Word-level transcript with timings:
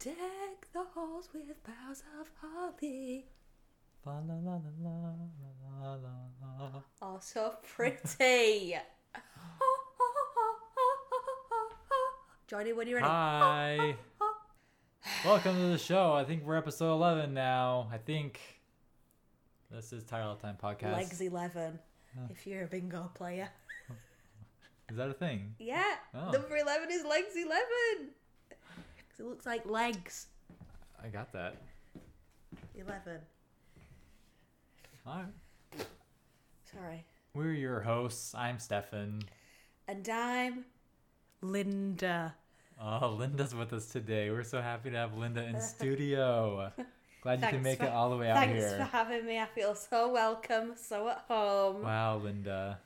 Deck 0.00 0.66
the 0.72 0.82
halls 0.94 1.28
with 1.32 1.62
boughs 1.62 2.02
of 2.20 2.28
holly. 2.40 3.26
La 4.04 4.14
la 4.18 4.34
la 4.34 4.58
la 4.82 4.82
la 4.82 5.94
la 5.94 5.94
la. 5.94 6.82
Oh, 7.00 7.18
so 7.20 7.54
pretty. 7.62 8.74
Johnny, 12.48 12.72
when 12.72 12.88
you're 12.88 12.96
ready. 12.98 13.08
Hi. 13.08 13.94
Welcome 15.24 15.54
to 15.56 15.68
the 15.68 15.78
show. 15.78 16.14
I 16.14 16.24
think 16.24 16.44
we're 16.44 16.56
episode 16.56 16.90
11 16.92 17.32
now. 17.32 17.88
I 17.92 17.98
think 17.98 18.40
this 19.70 19.92
is 19.92 20.02
Tire 20.02 20.22
All 20.22 20.34
Time 20.36 20.56
Podcast. 20.60 20.94
Legs 20.94 21.20
11, 21.20 21.78
if 22.30 22.44
you're 22.46 22.64
a 22.64 22.66
bingo 22.66 23.08
player. 23.14 23.48
Is 24.90 24.96
that 24.96 25.10
a 25.10 25.14
thing? 25.14 25.54
Yeah, 25.60 25.84
Oh. 26.14 26.30
number 26.32 26.56
11 26.56 26.88
is 26.90 27.04
Legs 27.04 27.36
11. 27.36 28.10
Because 29.16 29.26
it 29.26 29.30
looks 29.30 29.46
like 29.46 29.64
legs. 29.68 30.26
I 31.02 31.08
got 31.08 31.32
that. 31.32 31.56
11. 32.74 33.18
All 35.06 35.14
right. 35.14 35.86
Sorry. 36.72 37.04
We're 37.32 37.52
your 37.52 37.80
hosts. 37.80 38.34
I'm 38.34 38.58
Stefan. 38.58 39.22
And 39.88 40.06
I'm 40.08 40.64
Linda. 41.40 42.34
Oh, 42.82 43.16
Linda's 43.18 43.54
with 43.54 43.72
us 43.72 43.86
today. 43.86 44.30
We're 44.30 44.42
so 44.42 44.60
happy 44.60 44.90
to 44.90 44.96
have 44.96 45.16
Linda 45.16 45.44
in 45.46 45.60
studio. 45.62 46.70
Glad 47.22 47.40
you 47.40 47.46
can 47.46 47.50
Thanks 47.52 47.64
make 47.64 47.78
for- 47.78 47.86
it 47.86 47.92
all 47.92 48.10
the 48.10 48.16
way 48.18 48.30
out 48.30 48.36
Thanks 48.36 48.64
here. 48.64 48.76
for 48.78 48.84
having 48.84 49.24
me. 49.24 49.38
I 49.38 49.46
feel 49.46 49.74
so 49.74 50.12
welcome, 50.12 50.72
so 50.76 51.08
at 51.08 51.24
home. 51.28 51.82
Wow, 51.82 52.18
Linda. 52.18 52.80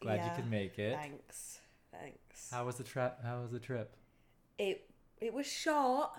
Glad 0.00 0.16
Yeah, 0.16 0.30
you 0.30 0.36
could 0.42 0.50
make 0.50 0.78
it. 0.78 0.96
Thanks. 0.96 1.60
Thanks. 1.92 2.50
How 2.50 2.64
was 2.66 2.76
the 2.76 2.84
trip? 2.84 3.18
How 3.22 3.40
was 3.42 3.52
the 3.52 3.60
trip? 3.60 3.94
It 4.58 4.87
it 5.20 5.32
was 5.32 5.46
short. 5.46 6.10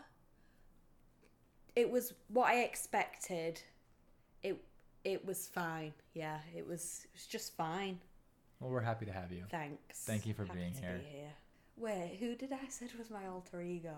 It 1.75 1.89
was 1.89 2.13
what 2.27 2.49
I 2.49 2.61
expected. 2.61 3.61
It 4.43 4.61
it 5.03 5.25
was 5.25 5.47
fine. 5.47 5.93
Yeah, 6.13 6.37
it 6.55 6.67
was 6.67 7.01
it 7.05 7.11
was 7.13 7.25
just 7.25 7.55
fine. 7.55 7.99
Well, 8.59 8.71
we're 8.71 8.81
happy 8.81 9.05
to 9.05 9.11
have 9.13 9.31
you. 9.31 9.43
Thanks. 9.49 10.03
Thank 10.03 10.25
you 10.25 10.33
for 10.33 10.45
Happy 10.45 10.59
being 10.59 10.73
to 10.73 10.79
here. 10.81 11.01
Be 11.01 11.17
here. 11.17 11.33
Wait, 11.77 12.17
who 12.19 12.35
did 12.35 12.51
I 12.51 12.67
said 12.67 12.89
was 12.97 13.09
my 13.09 13.25
alter 13.27 13.61
ego? 13.61 13.95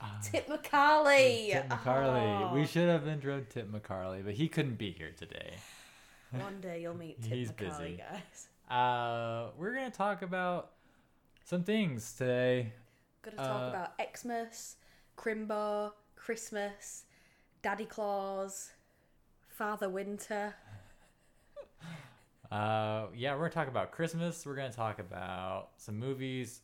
Ah. 0.00 0.18
Tip 0.24 0.48
McCarley. 0.48 1.52
Tip 1.52 1.68
McCarley. 1.68 2.50
Oh. 2.50 2.54
We 2.54 2.66
should 2.66 2.88
have 2.88 3.02
introed 3.02 3.48
Tip 3.50 3.70
McCarley, 3.72 4.24
but 4.24 4.34
he 4.34 4.48
couldn't 4.48 4.76
be 4.76 4.90
here 4.90 5.12
today. 5.16 5.52
One 6.32 6.60
day 6.60 6.82
you'll 6.82 6.96
meet 6.96 7.22
Tip 7.22 7.32
He's 7.32 7.52
McCarley, 7.52 7.78
busy. 7.78 8.02
guys. 8.10 8.48
Uh, 8.68 9.50
we're 9.56 9.74
gonna 9.74 9.90
talk 9.90 10.22
about 10.22 10.72
some 11.44 11.62
things 11.62 12.12
today. 12.14 12.72
Gonna 13.22 13.36
talk 13.36 13.62
Uh, 13.62 13.68
about 13.68 14.00
Xmas, 14.16 14.76
Crimbo, 15.16 15.92
Christmas, 16.16 17.04
Daddy 17.62 17.84
Claus, 17.86 18.72
Father 19.48 19.88
Winter. 19.88 20.54
Uh, 22.50 23.06
yeah, 23.16 23.32
we're 23.32 23.38
gonna 23.48 23.50
talk 23.50 23.68
about 23.68 23.92
Christmas. 23.92 24.44
We're 24.44 24.54
gonna 24.56 24.70
talk 24.70 24.98
about 24.98 25.70
some 25.78 25.98
movies, 25.98 26.60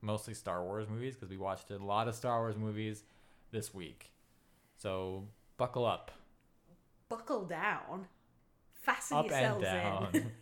mostly 0.00 0.34
Star 0.34 0.64
Wars 0.64 0.88
movies, 0.88 1.14
because 1.14 1.28
we 1.30 1.36
watched 1.36 1.70
a 1.70 1.78
lot 1.78 2.08
of 2.08 2.16
Star 2.16 2.40
Wars 2.40 2.56
movies 2.56 3.04
this 3.52 3.72
week. 3.72 4.10
So 4.78 5.28
buckle 5.56 5.86
up, 5.86 6.10
Buckle 7.08 7.44
down. 7.44 8.08
Fasten 8.82 9.16
up 9.18 9.26
yourselves 9.26 9.62
down, 9.62 10.08
in. 10.12 10.32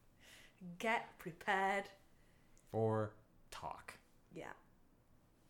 Get 0.80 1.16
prepared. 1.18 1.84
for 2.72 3.12
talk. 3.52 3.81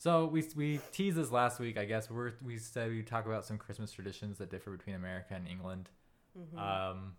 So 0.03 0.27
we 0.27 0.45
we 0.57 0.81
teased 0.91 1.17
this 1.17 1.31
last 1.31 1.61
week. 1.61 1.79
I 1.79 1.85
guess 1.85 2.11
we 2.11 2.33
we 2.45 2.59
said 2.59 2.91
we'd 2.91 3.07
talk 3.07 3.25
about 3.25 3.45
some 3.45 3.57
Christmas 3.57 3.93
traditions 3.93 4.37
that 4.39 4.51
differ 4.51 4.73
between 4.73 4.97
America 4.97 5.35
and 5.35 5.47
England. 5.47 5.91
Mm-hmm. 6.37 6.59
Um, 6.59 7.13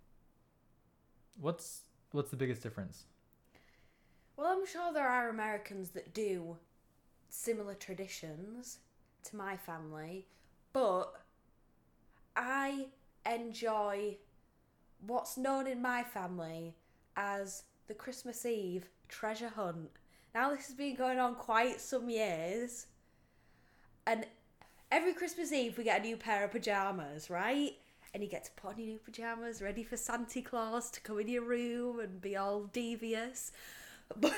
what's 1.40 1.84
what's 2.12 2.30
the 2.30 2.36
biggest 2.36 2.62
difference? 2.62 3.06
Well, 4.35 4.47
I'm 4.47 4.68
sure 4.68 4.91
there 4.91 5.08
are 5.08 5.30
Americans 5.30 5.91
that 5.91 6.13
do 6.13 6.58
similar 7.30 7.74
traditions 7.74 8.80
to 9.29 9.38
my 9.38 9.56
family, 9.56 10.28
but 10.74 11.22
I 12.35 12.88
enjoy 13.25 14.18
what's 15.08 15.38
known 15.38 15.68
in 15.68 15.81
my 15.81 16.03
family 16.03 16.75
as 17.16 17.63
the 17.88 17.94
Christmas 17.94 18.46
Eve 18.46 18.90
treasure 19.08 19.53
hunt. 19.56 19.90
Now, 20.36 20.50
this 20.50 20.66
has 20.66 20.76
been 20.76 20.96
going 20.96 21.20
on 21.20 21.36
quite 21.36 21.80
some 21.80 22.10
years, 22.10 22.88
and 24.08 24.26
every 24.92 25.14
Christmas 25.14 25.52
Eve 25.52 25.78
we 25.78 25.84
get 25.84 26.00
a 26.00 26.04
new 26.04 26.18
pair 26.18 26.44
of 26.44 26.52
pajamas, 26.52 27.30
right? 27.30 27.74
And 28.14 28.24
you 28.24 28.30
get 28.30 28.46
to 28.46 28.52
put 28.52 28.72
on 28.72 28.78
your 28.80 28.88
new 28.88 29.00
pajamas, 29.00 29.62
ready 29.62 29.84
for 29.84 29.96
Santa 29.96 30.42
Claus 30.42 30.90
to 30.92 31.02
come 31.02 31.20
in 31.20 31.28
your 31.28 31.44
room 31.44 32.00
and 32.00 32.20
be 32.22 32.36
all 32.36 32.64
devious. 32.64 33.52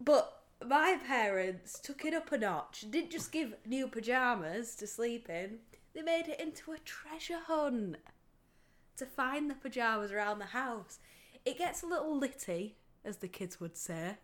But, 0.00 0.42
my 0.66 0.98
parents 1.06 1.78
took 1.78 2.04
it 2.04 2.12
up 2.14 2.30
a 2.30 2.38
notch. 2.38 2.84
Didn't 2.90 3.10
just 3.10 3.32
give 3.32 3.54
new 3.66 3.88
pajamas 3.88 4.74
to 4.76 4.86
sleep 4.86 5.30
in. 5.30 5.60
They 5.94 6.02
made 6.02 6.28
it 6.28 6.40
into 6.40 6.72
a 6.72 6.78
treasure 6.78 7.40
hunt 7.46 7.96
to 8.96 9.06
find 9.06 9.50
the 9.50 9.54
pajamas 9.54 10.12
around 10.12 10.38
the 10.40 10.46
house. 10.46 10.98
It 11.44 11.58
gets 11.58 11.82
a 11.82 11.86
little 11.86 12.16
litty, 12.18 12.76
as 13.04 13.18
the 13.18 13.28
kids 13.28 13.60
would 13.60 13.76
say. 13.76 14.16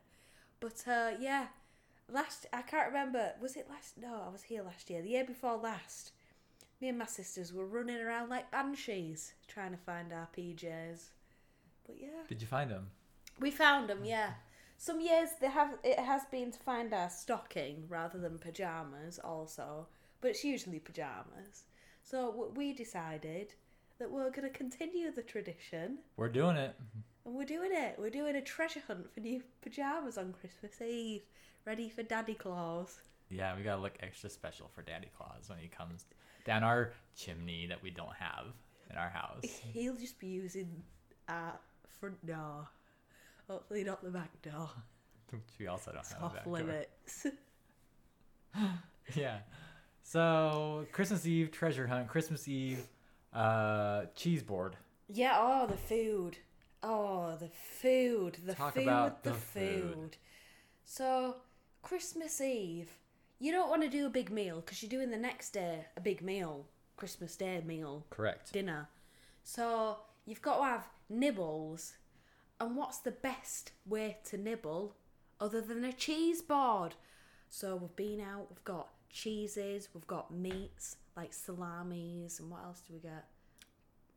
But 0.59 0.85
uh, 0.87 1.11
yeah, 1.21 1.47
last 2.11 2.47
I 2.53 2.63
can't 2.63 2.89
remember. 2.89 3.33
Was 3.41 3.57
it 3.57 3.69
last? 3.69 3.99
No, 3.99 4.23
I 4.27 4.31
was 4.31 4.43
here 4.43 4.63
last 4.63 4.91
year. 4.91 5.03
The 5.03 5.11
year 5.11 5.25
before 5.25 5.57
last, 5.57 6.13
me 6.81 6.89
and 6.89 6.99
my 6.99 7.07
sisters 7.07 7.53
were 7.53 7.67
running 7.67 8.01
around 8.01 8.29
like 8.29 8.51
banshees 8.51 9.35
trying 9.49 9.73
to 9.73 9.77
find 9.79 10.13
our 10.13 10.29
PJs. 10.37 11.11
But 11.87 11.97
yeah. 12.01 12.23
Did 12.29 12.41
you 12.41 12.47
find 12.47 12.71
them? 12.71 12.89
We 13.39 13.51
found 13.51 13.89
them, 13.89 14.05
yeah. 14.05 14.33
Some 14.77 15.01
years 15.01 15.31
they 15.41 15.49
have 15.49 15.75
it 15.85 15.99
has 15.99 16.23
been 16.31 16.51
to 16.53 16.59
find 16.59 16.93
our 16.93 17.11
stocking 17.11 17.85
rather 17.89 18.19
than 18.19 18.39
pajamas, 18.39 19.19
also, 19.19 19.87
but 20.21 20.31
it's 20.33 20.45
usually 20.45 20.79
pajamas. 20.79 21.65
So 22.03 22.31
w- 22.31 22.53
we 22.55 22.73
decided 22.73 23.55
that 23.99 24.11
we're 24.11 24.31
going 24.31 24.51
to 24.51 24.51
continue 24.51 25.11
the 25.13 25.23
tradition, 25.23 25.99
We're 26.17 26.31
doing 26.31 26.57
it. 26.57 26.75
And 27.25 27.35
we're 27.35 27.45
doing 27.45 27.71
it. 27.73 27.97
We're 27.99 28.11
doing 28.11 28.37
a 28.37 28.43
treasure 28.43 28.81
hunt 28.87 29.13
for 29.13 29.21
new 29.21 29.43
pajamas 29.63 30.19
on 30.19 30.33
Christmas 30.33 30.81
Eve, 30.81 31.23
ready 31.67 31.89
for 31.89 32.03
Daddy 32.03 32.35
Claus. 32.35 32.99
Yeah, 33.29 33.57
we 33.57 33.63
gotta 33.63 33.81
look 33.81 33.95
extra 34.01 34.29
special 34.31 34.69
for 34.75 34.83
Daddy 34.83 35.09
Claus 35.17 35.49
when 35.49 35.59
he 35.59 35.69
comes 35.69 36.05
down 36.45 36.65
our 36.65 36.93
chimney 37.17 37.67
that 37.69 37.83
we 37.83 37.91
don't 37.91 38.15
have 38.19 38.47
in 38.91 38.97
our 38.97 39.11
house. 39.11 39.45
He'll 39.73 39.95
just 39.95 40.19
be 40.19 40.27
using 40.29 40.83
our 41.29 41.53
front 42.01 42.25
door. 42.27 42.67
Hopefully, 43.49 43.85
not 43.85 44.03
the 44.03 44.11
back 44.11 44.31
door. 44.43 44.69
Which 45.31 45.43
we 45.61 45.67
also 45.69 45.93
don't 45.93 46.01
It's 46.01 46.13
have. 46.13 46.23
off 46.25 46.35
back 46.35 46.45
door. 46.45 46.55
limits. 46.55 47.27
Yeah. 49.17 49.39
So 50.03 50.87
Christmas 50.93 51.27
Eve 51.27 51.51
treasure 51.51 51.87
hunt. 51.87 52.09
Christmas 52.09 52.47
Eve 52.49 52.83
uh, 53.33 54.05
cheese 54.15 54.43
board. 54.43 54.77
Yeah, 55.09 55.37
oh, 55.39 55.67
the 55.67 55.77
food. 55.77 56.37
Oh, 56.83 57.37
the 57.39 57.49
food. 57.49 58.39
The 58.45 58.55
Talk 58.55 58.75
food, 58.75 58.83
about 58.83 59.23
the, 59.23 59.31
the 59.31 59.37
food. 59.37 59.95
food. 59.95 60.17
So, 60.85 61.37
Christmas 61.83 62.41
Eve, 62.41 62.91
you 63.39 63.53
don't 63.53 63.71
want 63.71 63.83
to 63.83 63.89
do 63.89 64.07
a 64.07 64.11
big 64.11 64.31
meal 64.31 64.57
because 64.57 64.83
you're 64.83 64.91
doing 64.91 65.11
the 65.11 65.17
next 65.17 65.51
day 65.51 65.87
a 65.97 66.01
big 66.01 66.23
meal, 66.23 66.67
Christmas 66.97 67.37
Day 67.37 67.63
meal, 67.65 68.07
Correct. 68.11 68.53
dinner. 68.53 68.89
So, 69.43 69.99
you've 70.27 70.43
got 70.43 70.59
to 70.59 70.65
have 70.65 70.89
nibbles. 71.09 71.95
And 72.61 72.77
what's 72.77 72.99
the 72.99 73.11
best 73.11 73.73
way 73.87 74.19
to 74.25 74.37
nibble 74.37 74.95
other 75.41 75.61
than 75.63 75.85
a 75.85 75.93
cheese 75.93 76.43
board? 76.43 76.95
So, 77.49 77.77
we've 77.77 77.97
been 77.97 78.21
out, 78.21 78.47
we've 78.51 78.65
got 78.65 78.89
cheeses, 79.11 79.89
we've 79.95 80.07
got 80.07 80.33
meats 80.33 80.97
like 81.17 81.33
salamis, 81.33 82.39
and 82.41 82.51
what 82.51 82.63
else 82.65 82.81
do 82.87 82.95
we 82.95 83.01
get? 83.01 83.25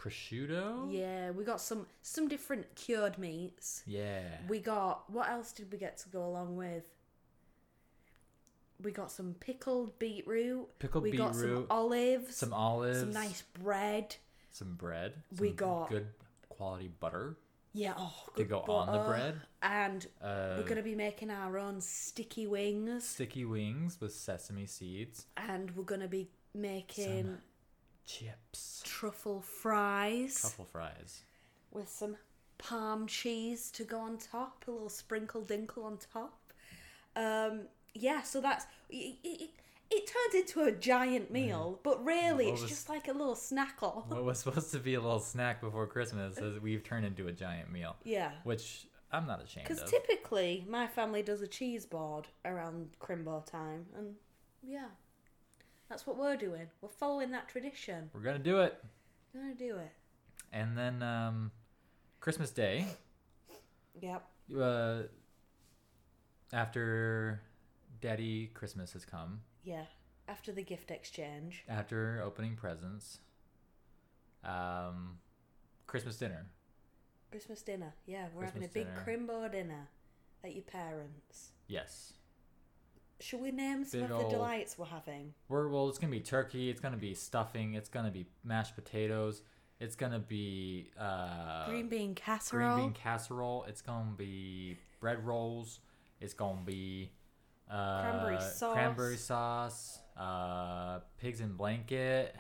Prosciutto. 0.04 0.92
Yeah, 0.92 1.32
we 1.32 1.44
got 1.46 1.62
some 1.62 1.88
some 2.02 2.28
different 2.28 2.76
cured 2.76 3.18
meats. 3.18 3.84
Yeah. 3.88 4.22
We 4.50 4.60
got 4.60 5.10
what 5.10 5.30
else 5.30 5.54
did 5.54 5.72
we 5.72 5.78
get 5.78 5.98
to 6.00 6.10
go 6.10 6.26
along 6.26 6.58
with? 6.58 6.84
We 8.84 8.92
got 8.92 9.12
some 9.12 9.36
pickled 9.40 9.98
beetroot. 10.00 10.68
Pickled 10.80 11.06
beetroot. 11.06 11.20
we 11.22 11.26
got 11.26 11.36
some 11.36 11.68
olives. 11.70 12.36
Some 12.36 12.54
olives. 12.54 13.00
some 13.00 13.12
nice 13.14 13.44
bread. 13.62 14.16
Some 14.52 14.76
bread. 14.76 15.14
We 15.40 15.48
some 15.50 15.56
got- 15.56 15.90
good 15.90 16.08
quality 16.50 16.90
butter 17.00 17.38
Yeah, 17.74 17.94
oh, 17.98 18.14
to 18.36 18.44
good 18.44 18.50
go 18.50 18.60
on 18.74 18.92
the 18.92 19.04
bread. 19.08 19.42
And 19.62 20.06
Uh, 20.22 20.56
we're 20.58 20.68
gonna 20.68 20.84
be 20.84 20.96
making 20.96 21.32
our 21.32 21.58
own 21.58 21.80
sticky 21.82 22.46
wings, 22.46 23.08
sticky 23.08 23.46
wings 23.46 24.00
with 24.02 24.14
sesame 24.14 24.66
seeds, 24.68 25.26
and 25.38 25.76
we're 25.76 25.84
gonna 25.86 26.08
be 26.10 26.30
making 26.54 27.24
Some- 27.26 27.42
chips, 28.06 28.82
truffle 28.86 29.42
fries 29.42 30.40
truffle 30.42 30.66
fries. 30.66 31.22
with 31.72 31.90
some 31.90 32.16
palm 32.58 33.08
cheese 33.08 33.70
to 33.72 33.84
go 33.84 34.00
on 34.00 34.18
top, 34.18 34.64
a 34.68 34.72
little 34.72 34.90
sprinkle 34.90 35.42
dinkle 35.42 35.84
on 35.86 35.98
top. 36.14 36.40
Um, 37.16 37.62
yeah, 37.94 38.22
so 38.22 38.42
that's 38.42 38.66
it, 38.90 39.16
it, 39.24 39.50
it 39.92 40.08
turned 40.08 40.42
into 40.42 40.62
a 40.64 40.72
giant 40.72 41.30
meal, 41.32 41.80
but 41.84 42.04
really 42.04 42.46
What 42.46 42.54
it's 42.54 42.62
was- 42.64 42.70
just 42.72 42.90
like 42.90 43.08
a 43.08 43.12
little 43.14 43.36
snackle. 43.36 44.08
what 44.10 44.24
was 44.24 44.40
supposed 44.40 44.72
to 44.72 44.80
be 44.80 44.96
a 44.96 45.02
little 45.02 45.20
snack 45.20 45.62
before 45.62 45.86
Christmas 45.88 46.38
has 46.40 46.60
we've 46.62 46.84
turned 46.84 47.06
into 47.06 47.28
a 47.28 47.32
giant 47.32 47.72
meal, 47.72 47.96
Yeah. 48.04 48.32
which 48.44 48.88
I'm 49.12 49.28
not 49.28 49.44
ashamed 49.44 49.68
Because 49.68 49.84
typically 49.90 50.66
my 50.68 50.88
family 50.88 51.22
does 51.22 51.42
a 51.42 51.48
cheese 51.48 51.86
board 51.86 52.28
around 52.46 52.90
Crimbo 53.00 53.46
time, 53.46 53.86
and 53.98 54.16
yeah, 54.64 54.88
that's 55.94 56.08
what 56.08 56.18
we're 56.18 56.36
doing. 56.36 56.66
We're 56.82 56.90
following 56.90 57.30
that 57.32 57.48
tradition. 57.48 58.10
We're 58.16 58.22
gonna 58.22 58.40
do 58.40 58.62
it, 58.62 58.84
We're 59.32 59.42
gonna 59.42 59.54
do 59.54 59.76
it. 59.78 59.92
and 60.52 60.76
then 60.76 61.04
um, 61.04 61.52
Christmas 62.20 62.50
Day. 62.50 62.88
Yep. 64.02 64.24
Uh, 64.60 65.02
after 66.52 67.42
Daddy 68.02 68.48
Christmas 68.56 68.94
has 68.94 69.06
come, 69.06 69.42
Yeah. 69.64 69.86
After 70.28 70.52
the 70.52 70.64
gift 70.64 70.90
exchange. 70.90 71.64
after 71.70 72.24
opening 72.26 72.56
presents, 72.56 73.20
um, 74.44 75.20
Christmas 75.86 76.18
dinner. 76.18 76.48
Christmas 77.30 77.62
dinner. 77.62 77.94
Yeah, 78.08 78.30
we're 78.34 78.46
having 78.46 78.64
a 78.64 78.68
Christmas 78.68 78.74
big 79.06 79.06
dinner. 79.06 79.28
Crimbo 79.46 79.52
dinner 79.52 79.90
at 80.44 80.56
your 80.56 80.64
parents'. 80.64 81.52
Yes. 81.68 82.14
Should 83.24 83.42
we 83.42 83.52
name 83.52 83.86
some 83.86 84.02
Big 84.02 84.12
of 84.12 84.24
the 84.24 84.30
delights 84.30 84.78
we're 84.78 84.86
having? 84.86 85.34
We're 85.48 85.70
well. 85.70 85.88
It's 85.88 85.98
gonna 85.98 86.12
be 86.12 86.20
turkey. 86.20 86.70
It's 86.70 86.82
gonna 86.82 86.98
be 86.98 87.14
stuffing. 87.14 87.74
It's 87.76 87.88
gonna 87.88 88.12
be 88.12 88.28
mashed 88.44 88.76
potatoes. 88.76 89.42
It's 89.80 89.96
gonna 89.96 90.20
be 90.20 90.92
uh, 91.00 91.66
green 91.70 91.88
bean 91.88 92.16
casserole. 92.16 92.76
green 92.76 92.88
bean 92.90 92.94
casserole. 92.94 93.64
It's 93.70 93.82
gonna 93.82 94.12
be 94.18 94.78
bread 95.00 95.26
rolls. 95.26 95.80
It's 96.20 96.34
gonna 96.34 96.66
be 96.66 97.12
uh, 97.72 98.02
Cranberry 98.02 98.42
sauce. 98.42 98.74
cranberry 98.74 99.18
sauce, 99.18 100.00
uh, 100.18 101.00
pigs 101.18 101.40
in 101.40 101.54
blanket, 101.54 102.36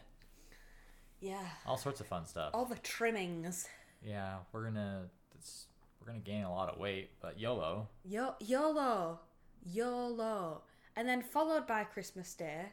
Yeah. 1.21 1.39
all 1.65 1.77
sorts 1.77 2.01
of 2.01 2.07
fun 2.07 2.25
stuff. 2.25 2.51
All 2.53 2.65
the 2.65 2.75
trimmings. 2.79 3.67
Yeah, 4.05 4.39
we're 4.51 4.65
gonna 4.65 5.05
it's, 5.35 5.67
we're 6.01 6.07
gonna 6.07 6.19
gain 6.19 6.43
a 6.43 6.53
lot 6.53 6.67
of 6.73 6.77
weight, 6.77 7.11
but 7.21 7.39
YOLO. 7.39 7.87
Yo- 8.03 8.35
YOLO. 8.41 9.21
YOLO. 9.65 10.63
And 10.95 11.07
then 11.07 11.21
followed 11.21 11.65
by 11.65 11.83
Christmas 11.83 12.33
Day, 12.33 12.65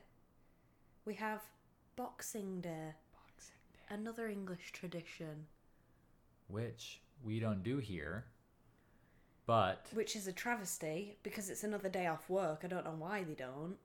we 1.04 1.14
have 1.14 1.40
Boxing 1.96 2.60
Day. 2.60 2.94
Another 3.88 4.28
English 4.28 4.70
tradition, 4.72 5.46
which 6.46 7.00
we 7.24 7.40
don't 7.40 7.64
do 7.64 7.78
here, 7.78 8.24
but 9.46 9.86
which 9.94 10.14
is 10.14 10.28
a 10.28 10.32
travesty 10.32 11.16
because 11.24 11.50
it's 11.50 11.64
another 11.64 11.88
day 11.88 12.06
off 12.06 12.30
work. 12.30 12.60
I 12.62 12.68
don't 12.68 12.84
know 12.84 12.94
why 12.96 13.24
they 13.24 13.34
don't. 13.34 13.76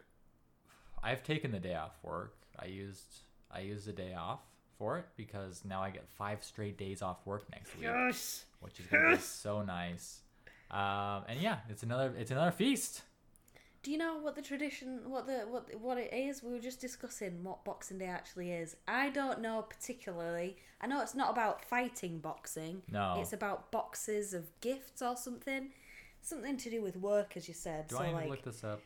I've 1.02 1.24
taken 1.24 1.52
the 1.52 1.60
day 1.60 1.74
off 1.74 1.98
work. 2.04 2.36
I 2.60 2.66
used 2.66 3.22
I 3.50 3.62
used 3.62 3.88
the 3.88 3.94
day 3.94 4.14
off 4.14 4.42
for 4.78 5.00
it 5.00 5.06
because 5.18 5.64
now 5.66 5.82
I 5.82 5.90
get 5.90 6.08
five 6.20 6.44
straight 6.44 6.78
days 6.78 7.02
off 7.02 7.26
work 7.26 7.50
next 7.52 7.74
week, 7.76 7.86
Yes. 7.86 8.46
which 8.60 8.80
is 8.80 8.86
gonna 8.86 9.16
be 9.16 9.18
so 9.22 9.64
nice. 9.64 10.20
Um, 10.70 11.24
and 11.28 11.42
yeah, 11.42 11.60
it's 11.68 11.82
another 11.82 12.14
it's 12.16 12.30
another 12.30 12.52
feast. 12.52 13.02
Do 13.86 13.92
you 13.92 14.00
know 14.00 14.18
what 14.18 14.36
the 14.36 14.42
tradition, 14.42 15.02
what 15.06 15.28
the 15.28 15.42
what 15.48 15.70
what 15.80 16.00
it 16.00 16.12
is? 16.12 16.42
We 16.42 16.52
were 16.52 16.60
just 16.60 16.82
discussing 16.82 17.44
what 17.44 17.64
Boxing 17.64 18.00
Day 18.00 18.08
actually 18.08 18.52
is. 18.52 18.76
I 18.88 19.12
don't 19.12 19.42
know 19.42 19.62
particularly. 19.62 20.58
I 20.82 20.88
know 20.88 21.04
it's 21.04 21.14
not 21.14 21.30
about 21.30 21.64
fighting 21.64 22.18
boxing. 22.18 22.82
No. 22.92 23.18
It's 23.20 23.32
about 23.32 23.72
boxes 23.72 24.34
of 24.34 24.46
gifts 24.60 25.04
or 25.04 25.16
something. 25.16 25.70
Something 26.24 26.58
to 26.58 26.72
do 26.72 26.82
with 26.82 26.96
work, 26.98 27.38
as 27.38 27.48
you 27.48 27.54
said. 27.54 27.88
Do 27.88 27.98
so 27.98 28.02
I 28.02 28.12
like, 28.12 28.24
to 28.24 28.30
look 28.32 28.42
this 28.42 28.64
up? 28.64 28.82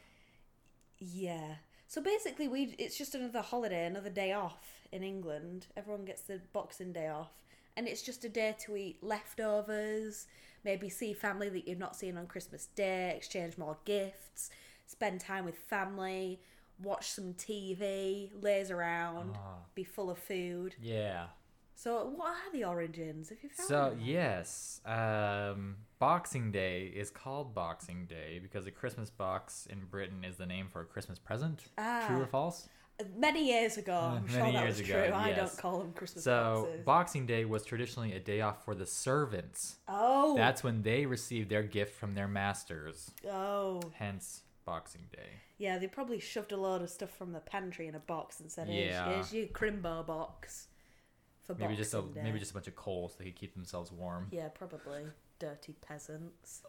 yeah. 0.97 1.55
So 1.87 2.01
basically, 2.01 2.49
we 2.49 2.75
it's 2.77 2.97
just 2.97 3.15
another 3.15 3.41
holiday, 3.41 3.85
another 3.85 4.09
day 4.09 4.33
off 4.33 4.81
in 4.91 5.01
England. 5.01 5.67
Everyone 5.77 6.03
gets 6.03 6.23
the 6.23 6.41
Boxing 6.51 6.91
Day 6.91 7.07
off, 7.07 7.31
and 7.77 7.87
it's 7.87 8.01
just 8.01 8.25
a 8.25 8.29
day 8.29 8.53
to 8.65 8.75
eat 8.75 9.01
leftovers, 9.01 10.27
maybe 10.65 10.89
see 10.89 11.13
family 11.13 11.47
that 11.47 11.69
you've 11.69 11.79
not 11.79 11.95
seen 11.95 12.17
on 12.17 12.27
Christmas 12.27 12.65
Day, 12.75 13.13
exchange 13.15 13.57
more 13.57 13.77
gifts, 13.85 14.49
spend 14.89 15.19
time 15.21 15.45
with 15.45 15.55
family, 15.55 16.41
watch 16.81 17.11
some 17.11 17.33
TV, 17.35 18.31
laze 18.41 18.71
around, 18.71 19.35
Ah. 19.37 19.57
be 19.75 19.83
full 19.83 20.09
of 20.09 20.17
food. 20.17 20.75
Yeah. 20.81 21.27
So, 21.75 22.07
what 22.09 22.31
are 22.31 22.51
the 22.51 22.65
origins? 22.65 23.29
Have 23.29 23.37
you 23.43 23.49
found 23.49 23.67
So 23.69 23.89
them? 23.91 23.99
yes, 24.01 24.81
um, 24.85 25.77
Boxing 25.99 26.51
Day 26.51 26.87
is 26.87 27.09
called 27.09 27.53
Boxing 27.53 28.05
Day 28.05 28.39
because 28.41 28.65
a 28.65 28.71
Christmas 28.71 29.09
box 29.09 29.65
in 29.67 29.85
Britain 29.85 30.25
is 30.25 30.35
the 30.37 30.45
name 30.45 30.67
for 30.73 30.81
a 30.81 30.85
Christmas 30.85 31.19
present. 31.19 31.65
Ah. 31.77 32.03
True 32.07 32.21
or 32.21 32.27
false? 32.27 32.67
Many 33.15 33.45
years 33.47 33.77
ago, 33.77 33.95
I'm 33.97 34.25
Many 34.25 34.33
sure 34.33 34.41
that 34.51 34.53
years 34.65 34.79
was 34.79 34.89
ago, 34.89 35.05
true. 35.07 35.15
I 35.15 35.31
don't 35.31 35.57
call 35.57 35.79
them 35.79 35.93
Christmas 35.93 36.25
So 36.25 36.63
boxes. 36.67 36.85
Boxing 36.85 37.25
Day 37.25 37.45
was 37.45 37.63
traditionally 37.63 38.11
a 38.13 38.19
day 38.19 38.41
off 38.41 38.65
for 38.65 38.75
the 38.75 38.85
servants. 38.85 39.77
oh, 39.87 40.35
That's 40.35 40.63
when 40.65 40.81
they 40.81 41.05
received 41.05 41.49
their 41.49 41.63
gift 41.63 41.93
from 41.95 42.13
their 42.15 42.27
masters. 42.27 43.11
oh. 43.25 43.79
Hence 43.93 44.41
Boxing 44.69 45.01
Day. 45.11 45.29
Yeah, 45.57 45.79
they 45.79 45.87
probably 45.87 46.19
shoved 46.19 46.51
a 46.51 46.57
load 46.57 46.81
of 46.83 46.89
stuff 46.89 47.09
from 47.09 47.31
the 47.33 47.39
pantry 47.39 47.87
in 47.87 47.95
a 47.95 47.99
box 47.99 48.39
and 48.39 48.51
said, 48.51 48.67
"Here's, 48.67 48.91
Yeah. 48.91 49.11
here's 49.13 49.33
your 49.33 49.47
Crimbo 49.47 50.05
box 50.05 50.67
for 51.47 51.55
Maybe 51.55 51.75
just 51.75 51.93
a 51.93 51.97
Boxing 51.97 52.13
Day." 52.13 52.21
maybe 52.23 52.37
just 52.39 52.51
a 52.51 52.53
bunch 52.53 52.67
of 52.67 52.75
coal 52.75 53.09
so 53.09 53.15
they 53.17 53.25
could 53.25 53.35
keep 53.35 53.53
themselves 53.55 53.91
warm. 53.91 54.27
yeah, 54.31 54.47
probably 54.49 55.05
dirty 55.39 55.73
peasants. 55.81 56.61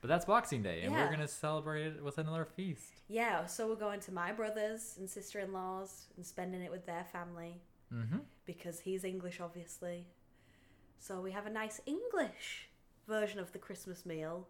But 0.00 0.08
that's 0.08 0.24
Boxing 0.24 0.62
Day, 0.62 0.82
and 0.82 0.92
Yeah. 0.94 1.04
we're 1.04 1.10
gonna 1.10 1.28
celebrate 1.28 1.86
it 1.86 2.02
with 2.02 2.16
another 2.18 2.44
feast. 2.44 3.02
Yeah, 3.08 3.44
so 3.46 3.68
we're 3.68 3.76
going 3.76 4.00
to 4.00 4.12
my 4.12 4.32
brothers 4.32 4.96
and 4.98 5.08
sister-in-laws 5.10 6.06
and 6.16 6.24
spending 6.24 6.62
it 6.62 6.70
with 6.70 6.86
their 6.86 7.04
family 7.04 7.60
Mm-hmm. 7.92 8.18
because 8.46 8.80
he's 8.80 9.04
English, 9.04 9.40
obviously. 9.40 10.06
So 10.98 11.20
we 11.20 11.32
have 11.32 11.46
a 11.46 11.50
nice 11.50 11.80
English 11.86 12.68
version 13.06 13.38
of 13.38 13.52
the 13.52 13.58
Christmas 13.58 14.04
meal, 14.06 14.48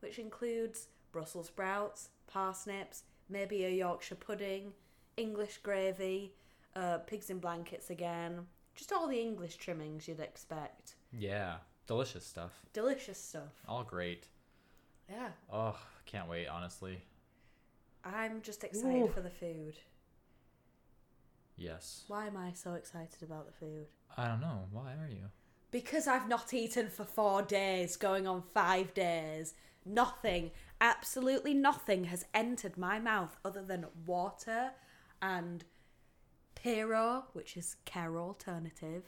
which 0.00 0.18
includes 0.18 0.88
Brussels 1.12 1.46
sprouts, 1.46 2.08
parsnips, 2.26 3.02
maybe 3.28 3.64
a 3.64 3.70
Yorkshire 3.70 4.14
pudding, 4.16 4.72
English 5.16 5.58
gravy, 5.62 6.32
uh, 6.76 6.98
pigs 6.98 7.30
in 7.30 7.38
blankets 7.38 7.90
again, 7.90 8.46
just 8.74 8.92
all 8.92 9.08
the 9.08 9.20
English 9.20 9.56
trimmings 9.56 10.06
you'd 10.06 10.20
expect. 10.20 10.94
Yeah, 11.12 11.56
delicious 11.86 12.24
stuff. 12.24 12.52
Delicious 12.72 13.18
stuff. 13.22 13.52
All 13.66 13.82
great. 13.84 14.26
Yeah, 15.10 15.28
Oh, 15.52 15.76
can't 16.06 16.28
wait. 16.28 16.46
Honestly, 16.48 17.00
I'm 18.04 18.42
just 18.42 18.62
excited 18.62 19.02
Ooh. 19.04 19.08
for 19.08 19.20
the 19.22 19.30
food. 19.30 19.74
yes. 21.56 22.04
Why 22.08 22.26
am 22.26 22.36
I 22.36 22.52
so 22.52 22.74
excited 22.74 23.22
about 23.22 23.46
the 23.46 23.52
food? 23.52 23.86
I 24.16 24.26
don't 24.28 24.40
know. 24.40 24.64
Why 24.70 24.92
are 24.92 25.08
you? 25.08 25.24
Because 25.70 26.06
I've 26.06 26.28
not 26.28 26.52
eaten 26.54 26.88
for 26.88 27.04
four 27.04 27.42
days, 27.42 27.96
going 27.96 28.26
on 28.26 28.42
five 28.54 28.94
days. 28.94 29.54
Nothing, 29.88 30.50
absolutely 30.80 31.54
nothing 31.54 32.04
has 32.04 32.26
entered 32.34 32.76
my 32.76 32.98
mouth 32.98 33.36
other 33.44 33.62
than 33.62 33.86
water 34.06 34.72
and 35.22 35.64
Piro, 36.54 37.24
which 37.32 37.56
is 37.56 37.76
care 37.84 38.18
alternative, 38.18 39.04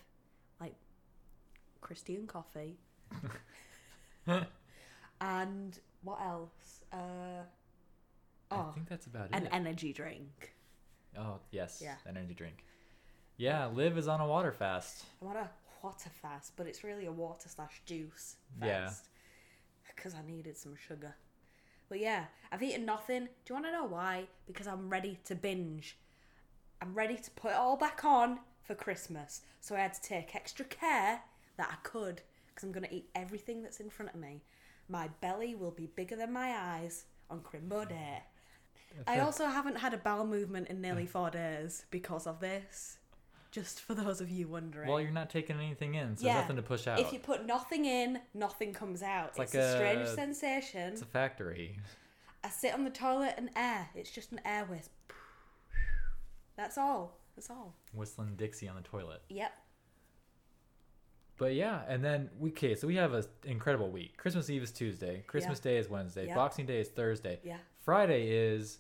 like 0.61 0.75
Christian 1.81 2.27
coffee. 2.27 2.79
and 5.21 5.79
what 6.03 6.21
else? 6.23 6.83
Uh, 6.93 7.45
I 8.51 8.57
oh, 8.57 8.71
think 8.75 8.89
that's 8.89 9.07
about 9.07 9.29
an 9.33 9.47
it. 9.47 9.51
energy 9.53 9.93
drink. 9.93 10.55
oh 11.19 11.39
yes, 11.51 11.81
Yeah. 11.85 11.97
energy 12.09 12.35
drink. 12.35 12.65
Yeah, 13.37 13.67
Liv 13.69 13.97
is 13.99 14.09
on 14.09 14.21
a 14.21 14.27
water 14.27 14.53
fast. 14.53 15.05
I 15.21 15.25
want 15.25 15.39
a 15.39 15.51
water 15.83 16.11
fast, 16.11 16.53
but 16.57 16.67
it's 16.67 16.85
really 16.85 17.07
a 17.07 17.13
water 17.13 17.49
slash 17.49 17.83
juice 17.85 18.37
Yeah. 18.63 18.87
fast. 18.87 19.10
Because 19.95 20.15
I 20.15 20.23
needed 20.27 20.57
some 20.57 20.75
sugar. 20.77 21.17
But 21.89 22.01
yeah, 22.01 22.27
I've 22.53 22.63
eaten 22.63 22.85
nothing. 22.85 23.25
Do 23.25 23.29
you 23.49 23.55
want 23.55 23.67
to 23.67 23.73
know 23.73 23.85
why? 23.85 24.29
Because 24.47 24.67
I'm 24.67 24.89
ready 24.89 25.19
to 25.25 25.35
binge. 25.35 25.97
I'm 26.81 26.95
ready 26.95 27.17
to 27.17 27.31
put 27.33 27.51
it 27.51 27.57
all 27.57 27.77
back 27.77 28.05
on 28.05 28.39
for 28.63 28.75
Christmas. 28.75 29.43
So 29.61 29.75
I 29.75 29.81
had 29.81 29.95
to 29.95 30.03
take 30.03 30.35
extra 30.35 30.65
care 30.65 31.23
that 31.57 31.69
I 31.71 31.77
could. 31.83 32.23
Because 32.49 32.65
I'm 32.65 32.73
going 32.73 32.87
to 32.87 32.95
eat 32.95 33.11
everything 33.15 33.63
that's 33.63 33.81
in 33.81 33.91
front 33.91 34.15
of 34.15 34.21
me. 34.21 34.43
My 34.89 35.09
belly 35.21 35.55
will 35.55 35.71
be 35.73 35.87
bigger 35.87 36.17
than 36.17 36.33
my 36.33 36.55
eyes 36.57 37.05
on 37.29 37.41
Crimbo 37.41 37.89
Day. 37.89 38.23
I 39.07 39.21
also 39.21 39.47
haven't 39.47 39.79
had 39.79 39.95
a 39.95 39.99
bowel 39.99 40.27
movement 40.27 40.69
in 40.69 40.81
nearly 40.81 41.07
four 41.07 41.31
days 41.31 41.85
because 41.91 42.27
of 42.27 42.41
this. 42.41 42.99
Just 43.51 43.81
for 43.81 43.95
those 43.95 44.21
of 44.21 44.31
you 44.31 44.47
wondering. 44.47 44.89
Well, 44.89 45.01
you're 45.01 45.11
not 45.11 45.29
taking 45.31 45.57
anything 45.57 45.95
in, 45.95 46.17
so 46.17 46.25
Yeah. 46.27 46.35
there's 46.35 46.45
nothing 46.45 46.57
to 46.57 46.63
push 46.63 46.87
out. 46.87 47.01
If 47.01 47.13
you 47.13 47.19
put 47.19 47.47
nothing 47.47 47.85
in, 47.85 48.21
nothing 48.33 48.73
comes 48.73 49.03
out. 49.03 49.31
It's, 49.31 49.39
like 49.39 49.55
a, 49.55 49.73
strange 49.77 50.03
a- 50.09 50.15
sensation. 50.15 50.93
It's 50.93 51.03
a 51.03 51.07
factory. 51.07 51.79
I 52.45 52.49
sit 52.49 52.73
on 52.73 52.85
the 52.85 52.91
toilet 52.91 53.35
and 53.37 53.51
air. 53.57 53.89
It's 53.95 54.11
just 54.11 54.33
an 54.33 54.41
air 54.45 54.65
wisp. 54.65 54.91
That's 56.57 56.79
all. 56.79 57.19
That's 57.37 57.51
all. 57.51 57.75
Whistling 57.93 58.35
Dixie 58.37 58.69
on 58.69 58.77
the 58.77 58.83
toilet. 58.83 59.23
Yep. 59.29 59.53
But 61.37 61.55
yeah, 61.55 61.81
and 61.89 62.05
then 62.05 62.29
we 62.39 62.51
okay, 62.51 62.75
so 62.75 62.87
we 62.87 62.97
have 62.97 63.15
an 63.15 63.25
incredible 63.45 63.91
week. 63.91 64.17
Christmas 64.19 64.51
Eve 64.51 64.63
is 64.63 64.71
Tuesday. 64.71 65.25
Christmas 65.27 65.59
Day 65.59 65.79
is 65.79 65.89
Wednesday. 65.89 66.27
Yeah. 66.27 66.35
Boxing 66.35 66.67
Day 66.67 66.81
is 66.81 66.89
Thursday. 66.89 67.41
Yeah. 67.43 67.57
Friday 67.83 68.29
is 68.31 68.79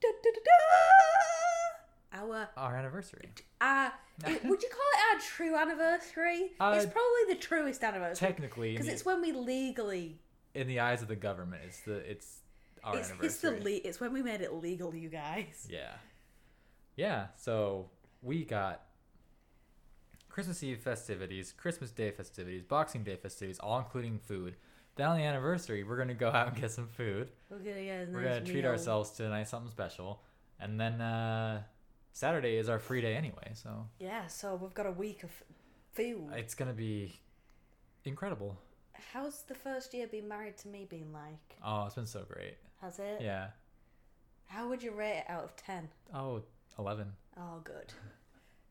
Da, 0.00 0.08
da, 0.22 0.30
da, 0.32 0.40
da! 2.12 2.46
our 2.56 2.76
anniversary. 2.76 3.30
Uh, 3.60 3.90
it- 4.26 4.44
would 4.44 4.62
you 4.62 4.68
call 4.68 4.80
it 4.94 5.14
our 5.14 5.20
true 5.20 5.56
anniversary? 5.56 6.52
Uh, 6.60 6.72
it's 6.76 6.86
probably 6.86 7.34
the 7.34 7.40
truest 7.40 7.82
anniversary 7.84 8.26
Technically, 8.28 8.72
because 8.72 8.88
it's 8.88 9.04
when 9.04 9.20
we 9.20 9.32
legally. 9.32 10.20
in 10.54 10.66
the 10.66 10.80
eyes 10.80 11.02
of 11.02 11.08
the 11.08 11.16
government, 11.16 11.62
it's 11.66 11.80
the 11.80 11.96
it's 12.10 12.38
our 12.84 12.96
It's, 12.96 13.12
it's 13.22 13.36
the 13.38 13.48
anniversary. 13.48 13.74
le- 13.82 13.88
It's 13.88 14.00
when 14.00 14.12
we 14.12 14.22
made 14.22 14.40
it 14.40 14.52
legal, 14.54 14.94
you 14.94 15.08
guys. 15.08 15.66
Yeah. 15.70 15.92
Yeah, 16.96 17.26
so 17.36 17.90
we 18.22 18.44
got 18.44 18.82
Christmas 20.28 20.62
Eve 20.62 20.80
festivities, 20.80 21.52
Christmas 21.56 21.90
Day 21.90 22.10
festivities, 22.10 22.62
Boxing 22.62 23.02
Day 23.04 23.16
festivities, 23.16 23.58
all 23.58 23.78
including 23.78 24.18
food. 24.18 24.56
Then 24.96 25.08
on 25.08 25.16
the 25.18 25.24
anniversary, 25.24 25.82
we're 25.82 25.96
gonna 25.96 26.14
go 26.14 26.28
out 26.30 26.48
and 26.48 26.60
get 26.60 26.70
some 26.72 26.88
food. 26.88 27.30
We're 27.48 27.58
gonna 27.58 27.82
get 27.84 28.08
a 28.08 28.12
We're 28.12 28.22
gonna 28.22 28.40
treat 28.42 28.56
meal. 28.62 28.66
ourselves 28.72 29.10
to 29.12 29.26
a 29.26 29.28
nice 29.28 29.50
something 29.50 29.70
special. 29.70 30.22
And 30.58 30.78
then 30.78 31.00
uh 31.00 31.62
Saturday 32.12 32.56
is 32.56 32.68
our 32.68 32.78
free 32.78 33.00
day 33.00 33.14
anyway, 33.14 33.52
so 33.54 33.86
Yeah, 33.98 34.26
so 34.26 34.54
we've 34.56 34.74
got 34.74 34.86
a 34.86 34.90
week 34.92 35.22
of 35.22 35.30
food. 35.92 36.30
it's 36.34 36.54
gonna 36.54 36.72
be 36.72 37.20
incredible. 38.04 38.56
How's 39.12 39.42
the 39.42 39.54
first 39.54 39.94
year 39.94 40.06
being 40.06 40.28
married 40.28 40.56
to 40.58 40.68
me 40.68 40.84
been 40.84 41.12
like? 41.12 41.56
Oh, 41.64 41.86
it's 41.86 41.94
been 41.94 42.06
so 42.06 42.24
great. 42.28 42.56
Has 42.80 42.98
it? 42.98 43.20
Yeah. 43.20 43.48
How 44.46 44.68
would 44.68 44.82
you 44.82 44.92
rate 44.92 45.18
it 45.18 45.24
out 45.30 45.44
of 45.44 45.56
10? 45.56 45.88
Oh, 46.14 46.42
11. 46.78 47.06
Oh, 47.38 47.60
good. 47.64 47.92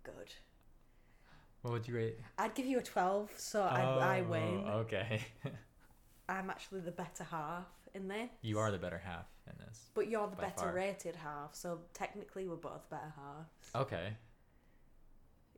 Good. 0.03 0.33
What 1.61 1.71
would 1.73 1.87
you 1.87 1.95
rate? 1.95 2.17
I'd 2.37 2.53
give 2.53 2.65
you 2.65 2.79
a 2.79 2.83
12, 2.83 3.31
so 3.37 3.61
I, 3.63 3.81
I 3.81 4.19
Oh, 4.19 4.23
win. 4.29 4.63
Okay. 4.67 5.21
I'm 6.29 6.49
actually 6.49 6.81
the 6.81 6.91
better 6.91 7.23
half 7.23 7.65
in 7.93 8.07
this. 8.07 8.29
you 8.41 8.59
are 8.59 8.71
the 8.71 8.77
better 8.77 9.01
half 9.03 9.25
in 9.47 9.53
this. 9.65 9.89
But 9.93 10.09
you're 10.09 10.27
the 10.27 10.35
better 10.35 10.65
far. 10.65 10.73
rated 10.73 11.15
half, 11.15 11.55
so 11.55 11.79
technically 11.93 12.47
we're 12.47 12.55
both 12.55 12.89
better 12.89 13.13
halves. 13.15 13.69
Okay. 13.75 14.13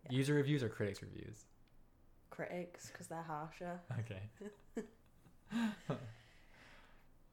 Yeah. 0.06 0.18
User 0.18 0.34
reviews 0.34 0.64
or 0.64 0.70
critics 0.70 1.02
reviews? 1.02 1.46
Critics, 2.30 2.90
because 2.92 3.08
they're 3.08 3.22
harsher. 3.22 3.80
Okay. 4.00 4.22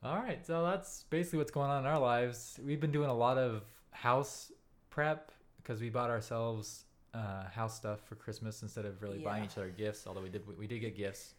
All 0.02 0.16
right, 0.16 0.46
so 0.46 0.64
that's 0.64 1.04
basically 1.10 1.38
what's 1.38 1.50
going 1.50 1.70
on 1.70 1.84
in 1.84 1.86
our 1.86 1.98
lives. 1.98 2.58
We've 2.64 2.80
been 2.80 2.92
doing 2.92 3.10
a 3.10 3.14
lot 3.14 3.36
of 3.38 3.62
house 3.90 4.52
prep 4.90 5.32
because 5.56 5.80
we 5.80 5.90
bought 5.90 6.10
ourselves 6.10 6.84
uh, 7.14 7.48
house 7.50 7.76
stuff 7.76 8.00
for 8.06 8.14
Christmas 8.14 8.62
instead 8.62 8.84
of 8.84 9.02
really 9.02 9.18
buying 9.18 9.44
each 9.44 9.56
other 9.56 9.70
gifts. 9.70 10.06
Although 10.06 10.22
we 10.22 10.28
did, 10.28 10.42
we 10.58 10.66
did 10.66 10.78
get 10.80 10.96
gifts, 10.96 11.34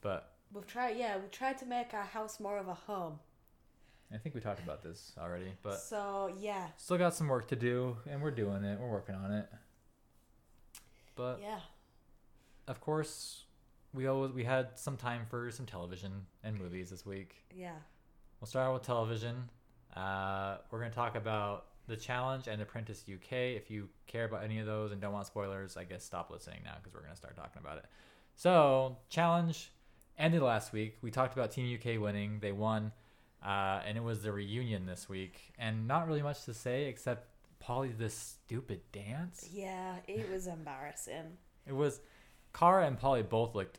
but 0.00 0.32
We've 0.52 0.66
tried, 0.66 0.96
yeah, 0.96 1.16
we've 1.18 1.30
tried 1.30 1.58
to 1.58 1.66
make 1.66 1.92
our 1.94 2.04
house 2.04 2.40
more 2.40 2.58
of 2.58 2.68
a 2.68 2.74
home. 2.74 3.18
I 4.12 4.16
think 4.16 4.34
we 4.34 4.40
talked 4.40 4.62
about 4.62 4.82
this 4.82 5.12
already. 5.18 5.52
But 5.62 5.78
so, 5.78 6.32
yeah, 6.38 6.68
still 6.76 6.96
got 6.96 7.14
some 7.14 7.28
work 7.28 7.48
to 7.48 7.56
do, 7.56 7.96
and 8.10 8.22
we're 8.22 8.30
doing 8.30 8.64
it. 8.64 8.80
We're 8.80 8.88
working 8.88 9.14
on 9.14 9.32
it. 9.32 9.46
But 11.14 11.40
yeah. 11.42 11.60
of 12.66 12.80
course, 12.80 13.44
we 13.92 14.06
always 14.06 14.32
we 14.32 14.44
had 14.44 14.78
some 14.78 14.96
time 14.96 15.22
for 15.28 15.50
some 15.50 15.66
television 15.66 16.12
and 16.42 16.58
movies 16.58 16.90
this 16.90 17.04
week. 17.04 17.44
Yeah. 17.54 17.72
We'll 18.40 18.48
start 18.48 18.68
out 18.68 18.74
with 18.74 18.82
television. 18.84 19.50
Uh, 19.94 20.58
we're 20.70 20.78
going 20.78 20.90
to 20.90 20.96
talk 20.96 21.16
about 21.16 21.66
The 21.88 21.96
Challenge 21.96 22.46
and 22.46 22.62
Apprentice 22.62 23.04
UK. 23.12 23.32
If 23.32 23.70
you 23.70 23.88
care 24.06 24.24
about 24.24 24.44
any 24.44 24.60
of 24.60 24.66
those 24.66 24.92
and 24.92 25.00
don't 25.00 25.12
want 25.12 25.26
spoilers, 25.26 25.76
I 25.76 25.84
guess 25.84 26.04
stop 26.04 26.30
listening 26.30 26.60
now 26.64 26.74
because 26.76 26.94
we're 26.94 27.00
going 27.00 27.12
to 27.12 27.18
start 27.18 27.36
talking 27.36 27.60
about 27.60 27.78
it. 27.78 27.86
So, 28.36 28.96
Challenge 29.08 29.72
ended 30.18 30.42
last 30.42 30.72
week. 30.72 30.96
We 31.02 31.10
talked 31.10 31.34
about 31.34 31.50
Team 31.52 31.74
UK 31.78 32.00
winning. 32.00 32.38
They 32.40 32.52
won, 32.52 32.92
uh, 33.44 33.80
and 33.86 33.96
it 33.96 34.02
was 34.02 34.22
the 34.22 34.32
reunion 34.32 34.86
this 34.86 35.08
week. 35.08 35.52
And 35.58 35.86
not 35.86 36.06
really 36.08 36.22
much 36.22 36.44
to 36.44 36.54
say 36.54 36.86
except 36.86 37.26
Paulie, 37.62 37.96
this 37.96 38.14
stupid 38.14 38.80
dance. 38.92 39.48
Yeah, 39.52 39.96
it 40.06 40.30
was 40.30 40.46
embarrassing. 40.46 41.36
It 41.66 41.72
was 41.74 42.00
Cara 42.52 42.86
and 42.86 42.98
Paulie 42.98 43.28
both 43.28 43.54
looked 43.54 43.78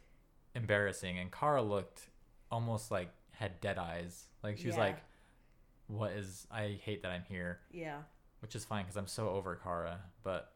embarrassing, 0.55 1.17
and 1.19 1.31
Cara 1.31 1.61
looked 1.61 2.09
almost 2.51 2.91
like 2.91 3.09
had 3.31 3.59
dead 3.61 3.77
eyes. 3.77 4.25
Like 4.43 4.57
she 4.57 4.67
was 4.67 4.75
Yeah. 4.75 4.83
like, 4.83 4.97
"What 5.87 6.11
is? 6.11 6.45
I 6.51 6.79
hate 6.83 7.01
that 7.03 7.11
I'm 7.11 7.23
here," 7.23 7.59
Yeah. 7.71 8.01
which 8.41 8.55
is 8.55 8.65
fine 8.65 8.83
because 8.83 8.97
I'm 8.97 9.07
so 9.07 9.29
over 9.29 9.55
Cara. 9.55 10.01
But 10.23 10.53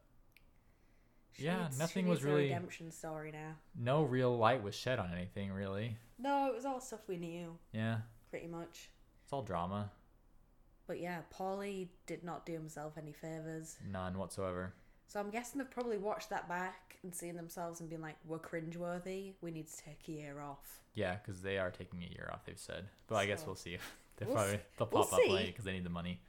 She 1.34 1.44
Yeah, 1.44 1.64
needs- 1.64 1.78
nothing 1.78 2.06
was 2.06 2.22
really- 2.24 2.44
redemption 2.44 2.90
story 2.90 3.32
now. 3.32 3.56
no 3.74 4.02
real 4.04 4.36
light 4.36 4.62
was 4.62 4.74
shed 4.74 4.98
on 4.98 5.12
anything 5.12 5.52
really. 5.52 5.96
No, 6.18 6.46
it 6.48 6.54
was 6.54 6.64
all 6.64 6.80
stuff 6.80 7.06
we 7.08 7.16
knew, 7.16 7.58
Yeah, 7.72 8.02
pretty 8.30 8.46
much. 8.46 8.90
it's 9.24 9.32
all 9.32 9.42
drama, 9.42 9.90
But 10.86 11.00
yeah, 11.00 11.22
Paulie 11.32 11.88
did 12.06 12.22
not 12.24 12.44
do 12.46 12.52
himself 12.52 12.96
any 12.98 13.12
favors. 13.12 13.78
none 13.84 14.18
whatsoever. 14.18 14.74
So 15.06 15.18
I'm 15.18 15.30
guessing 15.30 15.58
they've 15.58 15.70
probably 15.70 15.96
watched 15.98 16.28
that 16.30 16.46
back 16.48 16.98
and 17.02 17.14
seen 17.14 17.36
themselves 17.36 17.80
and 17.80 17.88
been 17.90 18.00
like, 18.02 18.16
"We're 18.24 18.38
cringeworthy. 18.38 19.34
We 19.40 19.50
need 19.50 19.66
to 19.68 19.76
take 19.76 20.06
a 20.08 20.12
year 20.12 20.40
off." 20.40 20.82
Yeah, 20.94 21.16
because 21.16 21.40
they 21.42 21.58
are 21.58 21.70
taking 21.70 22.02
a 22.02 22.06
year 22.06 22.28
off. 22.32 22.44
They've 22.44 22.58
said, 22.58 22.88
but 23.06 23.16
I 23.16 23.26
guess 23.26 23.44
we'll 23.46 23.56
see. 23.56 23.78
they 24.16 24.26
We'll 24.26 24.34
probably 24.34 24.60
they'll 24.76 24.88
we'll 24.92 25.04
pop 25.04 25.12
up 25.14 25.20
see. 25.20 25.30
late 25.30 25.46
because 25.46 25.64
they 25.64 25.72
need 25.72 25.84
the 25.84 25.90
money. 25.90 26.20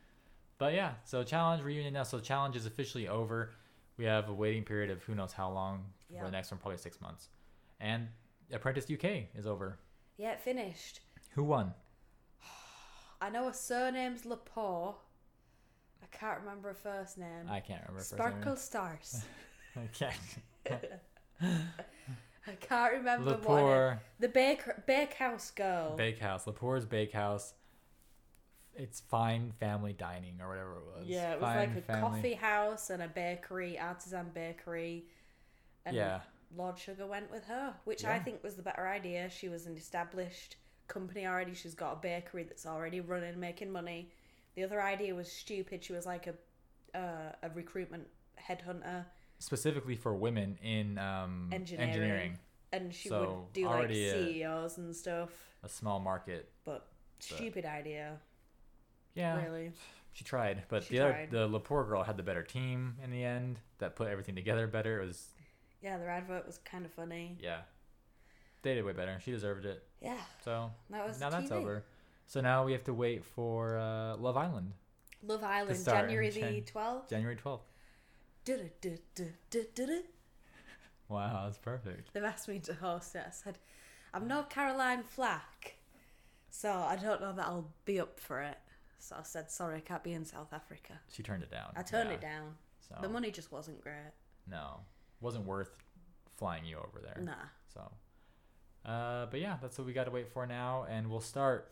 But 0.58 0.74
yeah, 0.74 0.96
so 1.04 1.24
challenge 1.24 1.62
reunion 1.64 1.94
now. 1.94 2.04
So 2.04 2.20
challenge 2.20 2.56
is 2.56 2.66
officially 2.66 3.08
over. 3.10 3.52
We 3.98 4.06
have 4.06 4.30
a 4.30 4.34
waiting 4.34 4.64
period 4.64 4.90
of 4.92 5.04
who 5.04 5.16
knows 5.16 5.34
how 5.34 5.50
long 5.52 5.86
for 6.08 6.14
Yeah. 6.16 6.24
the 6.25 6.32
next 6.32 6.52
one, 6.52 6.60
probably 6.60 6.78
six 6.78 7.00
months. 7.00 7.30
And 7.80 8.10
Apprentice 8.52 8.90
UK 8.90 9.30
is 9.36 9.48
over. 9.48 9.80
Yeah, 10.18 10.32
it 10.32 10.42
finished. 10.42 11.02
Who 11.32 11.44
won? 11.44 11.74
I 13.22 13.30
know 13.30 13.46
her 13.46 13.54
surname's 13.54 14.24
Lepore. 14.24 14.96
I 16.04 16.06
can't 16.12 16.40
remember 16.42 16.70
her 16.70 16.74
first 16.75 17.18
name. 17.18 17.50
I 17.50 17.60
can't 17.60 17.82
remember. 17.88 18.00
her 18.00 18.04
first 18.06 18.12
name. 18.12 18.18
Sparkle 18.20 18.56
Stars. 18.58 19.24
I 19.75 19.88
can't. 19.94 20.16
I 22.48 22.52
can't 22.60 22.94
remember 22.94 23.32
what. 23.32 23.40
It, 23.40 23.44
Lepore 23.44 24.00
the 24.20 24.30
baker 24.30 24.84
bakehouse 24.86 25.52
girl. 25.52 25.96
Bakehouse. 25.96 26.46
Lepore's 26.46 26.86
Bakehouse. 26.86 27.54
It's 28.75 29.00
fine 29.01 29.51
family 29.60 29.94
dining 29.94 30.39
or 30.41 30.50
whatever 30.50 30.74
it 30.77 31.00
was. 31.00 31.08
yeah, 31.08 31.32
it 31.34 31.39
was 31.41 31.48
Fine 31.50 31.58
like 31.58 31.77
a 31.77 31.82
family- 31.82 32.01
coffee 32.01 32.34
house 32.34 32.89
and 32.89 33.01
a 33.01 33.08
bakery, 33.08 33.79
artisan 33.79 34.32
bakery. 34.34 35.05
And 35.86 35.96
Yeah. 35.96 36.22
Lord 36.55 36.77
Sugar 36.77 37.05
went 37.08 37.32
with 37.32 37.46
her, 37.46 37.75
which 37.86 38.03
I 38.05 38.20
think 38.20 38.44
was 38.44 38.55
the 38.55 38.62
better 38.63 38.88
idea. 38.88 39.29
She 39.29 39.50
was 39.50 39.65
an 39.65 39.75
established 39.77 40.58
company 40.88 41.25
already. 41.25 41.53
She's 41.53 41.75
got 41.75 41.94
a 41.94 41.96
bakery 41.98 42.44
that's 42.44 42.65
already 42.65 43.00
running, 43.01 43.39
making 43.39 43.72
money. 43.72 44.12
The 44.55 44.63
other 44.63 44.82
idea 44.82 45.13
was 45.15 45.32
stupid. 45.32 45.84
She 45.84 45.94
was 45.94 46.05
like 46.05 46.27
a 46.27 46.36
uh, 46.98 47.34
a 47.44 47.50
recruitment 47.50 48.08
headhunter, 48.39 49.05
Specifically 49.39 49.98
for 49.98 50.13
women 50.15 50.58
in 50.63 50.98
um, 50.98 51.50
Engineering. 51.51 51.89
engineering. 51.91 52.39
and 52.72 52.94
she 52.96 53.10
So, 53.10 53.20
would 53.44 53.53
do 53.53 53.65
like 53.65 53.75
already 53.75 54.08
a- 54.08 54.13
CEOs 54.13 54.77
and 54.77 54.96
stuff. 54.96 55.29
A 55.63 55.67
small 55.67 56.00
market. 56.00 56.50
But 56.63 56.88
stupid 57.20 57.65
idea, 57.65 58.17
Yeah. 59.15 59.43
really. 59.43 59.72
She 60.13 60.24
tried, 60.24 60.63
but 60.69 60.84
She 60.84 60.98
the 60.98 61.03
other, 61.03 61.27
the 61.29 61.48
Lepore 61.50 61.86
girl 61.88 62.03
had 62.03 62.15
the 62.15 62.24
better 62.24 62.43
team 62.43 62.95
in 63.03 63.12
the 63.12 63.24
end 63.24 63.60
that 63.79 63.95
put 63.95 64.07
everything 64.07 64.36
together 64.36 64.65
better. 64.67 65.01
It 65.01 65.05
was 65.07 65.29
Yeah, 65.81 65.98
their 65.98 66.10
advert 66.10 66.45
was 66.45 66.57
kind 66.60 66.86
of 66.86 66.91
funny. 66.93 67.38
yeah, 67.41 67.62
they 68.62 68.75
did 68.75 68.86
way 68.86 68.93
better. 68.93 69.19
She 69.24 69.31
deserved 69.31 69.65
it. 69.65 69.84
Yeah, 70.01 70.17
So 70.43 70.72
that 70.89 71.05
was 71.05 71.19
now 71.19 71.29
that's 71.29 71.50
TV. 71.50 71.55
over. 71.62 71.84
So 72.27 72.41
now 72.41 72.63
we 72.65 72.72
have 72.72 72.84
to 72.86 72.93
wait 72.93 73.24
for 73.25 73.77
uh, 73.77 74.15
Love 74.17 74.38
Island, 74.38 74.72
Love 75.22 75.43
Island, 75.43 75.84
January 75.86 76.29
the 76.29 76.62
twelfth. 76.62 77.10
January 77.10 77.36
twelfth. 77.36 77.65
Wow, 81.07 81.43
that's 81.45 81.57
perfect. 81.57 82.13
They've 82.13 82.24
asked 82.24 82.48
me 82.48 82.60
to 82.60 82.74
host 82.74 83.15
it. 83.15 83.24
I 83.27 83.31
said, 83.31 83.57
I'm 84.13 84.27
no 84.27 84.43
Caroline 84.43 85.03
Flack, 85.03 85.75
so 86.50 86.72
I 86.72 86.95
don't 86.95 87.22
know 87.22 87.34
that 87.34 87.45
I'll 87.45 87.69
be 87.86 88.00
up 88.00 88.19
for 88.19 88.41
it. 88.41 88.57
So 89.00 89.16
I 89.20 89.24
said, 89.24 89.52
sorry, 89.52 89.78
I 89.78 89.80
can't 89.82 90.04
be 90.04 90.14
in 90.14 90.25
South 90.25 90.52
Africa. 90.54 90.94
She 91.12 91.22
turned 91.24 91.44
it 91.44 91.52
down. 91.52 91.72
I 91.75 91.84
turned 91.84 92.10
Yeah, 92.10 92.16
it 92.16 92.22
down. 92.22 92.56
So 92.88 92.96
The 93.02 93.10
money 93.10 93.32
just 93.32 93.52
wasn't 93.52 93.82
great. 93.82 94.12
no, 94.48 94.80
wasn't 95.22 95.46
worth 95.46 95.70
flying 96.36 96.66
you 96.66 96.78
over 96.78 97.00
there. 97.02 97.22
Nah. 97.24 97.34
So, 97.74 98.90
uh, 98.90 99.25
but 99.28 99.40
yeah, 99.40 99.58
that's 99.62 99.78
what 99.78 99.88
we 99.88 99.94
got 99.94 100.04
to 100.06 100.12
wait 100.12 100.30
for 100.32 100.46
now, 100.46 100.86
and 100.90 101.10
we'll 101.10 101.20
start 101.22 101.72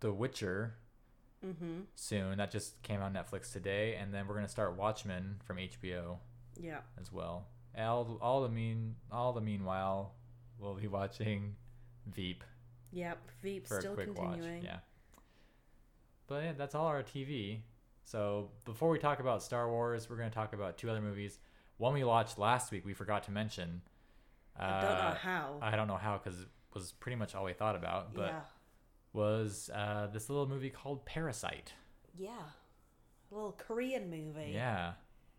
The 0.00 0.12
Witcher 0.12 0.74
Mm-hmm. 1.44 1.80
soon. 1.94 2.38
That 2.38 2.50
just 2.50 2.82
came 2.82 3.00
on 3.02 3.12
Netflix 3.12 3.52
today, 3.52 3.94
and 3.96 4.12
then 4.12 4.26
we're 4.26 4.34
gonna 4.34 4.48
start 4.48 4.74
Watchmen 4.76 5.36
from 5.44 5.58
HBO 5.58 6.18
Yeah. 6.58 6.80
as 7.00 7.12
well. 7.12 7.46
All, 7.78 8.18
all 8.22 8.42
the 8.42 8.48
mean, 8.48 8.96
all 9.12 9.32
the 9.34 9.42
meanwhile, 9.42 10.14
we'll 10.58 10.74
be 10.74 10.88
watching 10.88 11.54
Veep 12.06 12.42
Yep. 12.90 13.18
Veep 13.42 13.66
still 13.66 13.92
a 13.92 13.94
quick 13.94 14.14
continuing. 14.14 14.56
watch. 14.56 14.64
Yeah. 14.64 14.78
But 16.26 16.42
yeah, 16.44 16.52
that's 16.56 16.74
all 16.74 16.86
our 16.86 17.02
TV. 17.02 17.60
So 18.04 18.50
before 18.64 18.90
we 18.90 18.98
talk 18.98 19.20
about 19.20 19.42
Star 19.42 19.68
Wars, 19.70 20.08
we're 20.08 20.16
gonna 20.16 20.30
talk 20.30 20.52
about 20.52 20.76
two 20.78 20.90
other 20.90 21.00
movies. 21.00 21.38
One 21.78 21.92
we 21.94 22.04
watched 22.04 22.38
last 22.38 22.70
week, 22.72 22.84
we 22.84 22.94
forgot 22.94 23.24
to 23.24 23.30
mention. 23.30 23.82
I 24.58 24.80
don't 24.80 24.82
know 24.82 24.88
Uh, 24.88 25.14
how. 25.14 25.58
I 25.60 25.76
don't 25.76 25.88
know 25.88 25.96
how 25.96 26.18
because 26.22 26.40
it 26.40 26.48
was 26.72 26.92
pretty 26.92 27.16
much 27.16 27.34
all 27.34 27.44
we 27.44 27.52
thought 27.52 27.76
about, 27.76 28.14
but 28.14 28.28
yeah. 28.30 28.40
was 29.12 29.70
uh, 29.74 30.06
this 30.12 30.28
little 30.30 30.46
movie 30.48 30.70
called 30.70 31.04
Parasite. 31.04 31.74
Yeah. 32.18 32.30
A 33.30 33.34
little 33.34 33.52
Korean 33.52 34.08
movie. 34.08 34.52
Yeah. 34.54 34.92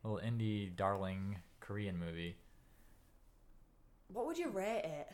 little 0.03 0.19
indie 0.19 0.75
darling 0.75 1.37
Korean 1.59 1.97
movie. 1.97 2.37
What 4.09 4.25
would 4.27 4.37
you 4.37 4.49
rate 4.49 4.83
it? 4.85 5.07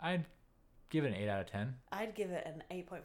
I'd 0.00 0.24
give 0.90 1.04
it 1.04 1.08
an 1.08 1.14
eight 1.14 1.28
out 1.28 1.40
of 1.40 1.46
ten. 1.50 1.74
I'd 1.92 2.14
give 2.14 2.30
it 2.30 2.44
an 2.46 2.62
8.5. 2.70 3.00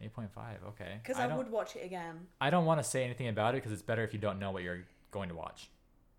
Eight 0.00 0.12
point 0.14 0.32
five. 0.32 0.58
Okay. 0.68 0.98
Because 1.02 1.18
I, 1.20 1.26
don't, 1.26 1.36
would 1.38 1.50
watch 1.50 1.76
it 1.76 1.84
again. 1.84 2.26
I 2.40 2.50
don't 2.50 2.64
want 2.64 2.82
to 2.82 2.84
say 2.88 3.04
anything 3.04 3.28
about 3.28 3.54
it 3.54 3.58
because 3.58 3.72
it's 3.72 3.82
better 3.82 4.02
if 4.02 4.12
you 4.12 4.18
don't 4.18 4.38
know 4.38 4.50
what 4.50 4.62
you're 4.62 4.84
going 5.10 5.28
to 5.28 5.34
watch. 5.34 5.68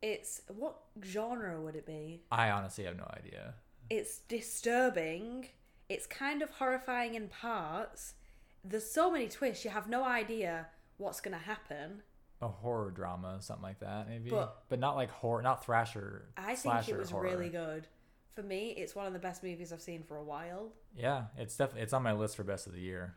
It's. 0.02 0.42
What 0.48 0.78
genre 1.04 1.60
would 1.62 1.76
it 1.76 1.86
be? 1.86 2.22
I 2.32 2.52
honestly 2.52 2.84
have 2.84 2.98
no 2.98 3.10
idea. 3.18 3.56
It's 3.90 4.20
disturbing. 4.20 5.48
It's 5.90 6.06
kind 6.08 6.42
of 6.42 6.50
horrifying 6.52 7.16
in 7.16 7.28
parts. 7.28 8.14
There's 8.64 8.90
so 8.90 9.12
many 9.12 9.28
twists, 9.28 9.64
you 9.64 9.70
have 9.72 9.88
no 9.88 10.04
idea 10.04 10.68
what's 10.98 11.22
going 11.22 11.38
to 11.38 11.44
happen. 11.44 12.02
A 12.42 12.48
horror 12.48 12.90
drama, 12.92 13.38
something 13.40 13.62
like 13.64 13.80
that, 13.80 14.10
maybe. 14.10 14.30
But- 14.32 14.64
But, 14.70 14.80
not 14.80 14.96
like 14.96 15.12
horror, 15.12 15.42
not 15.44 15.64
thrasher. 15.64 16.30
I 16.36 16.48
think 16.48 16.58
slasher 16.60 16.96
it 16.96 17.00
was 17.00 17.12
horror. 17.12 17.24
really 17.24 17.50
good. 17.50 17.88
For 18.36 18.44
me, 18.44 18.72
it's 18.72 18.94
one 18.94 19.08
of 19.08 19.14
the 19.14 19.20
best 19.20 19.44
movies 19.44 19.72
I've 19.72 19.82
seen 19.82 20.04
for 20.04 20.18
a 20.18 20.24
while. 20.24 20.74
Yeah, 20.96 21.26
it's 21.38 21.56
definitely 21.56 21.84
it's 21.84 21.94
on 21.94 22.04
my 22.04 22.12
list 22.14 22.36
for 22.36 22.44
best 22.44 22.68
of 22.68 22.74
the 22.74 22.82
year, 22.82 23.16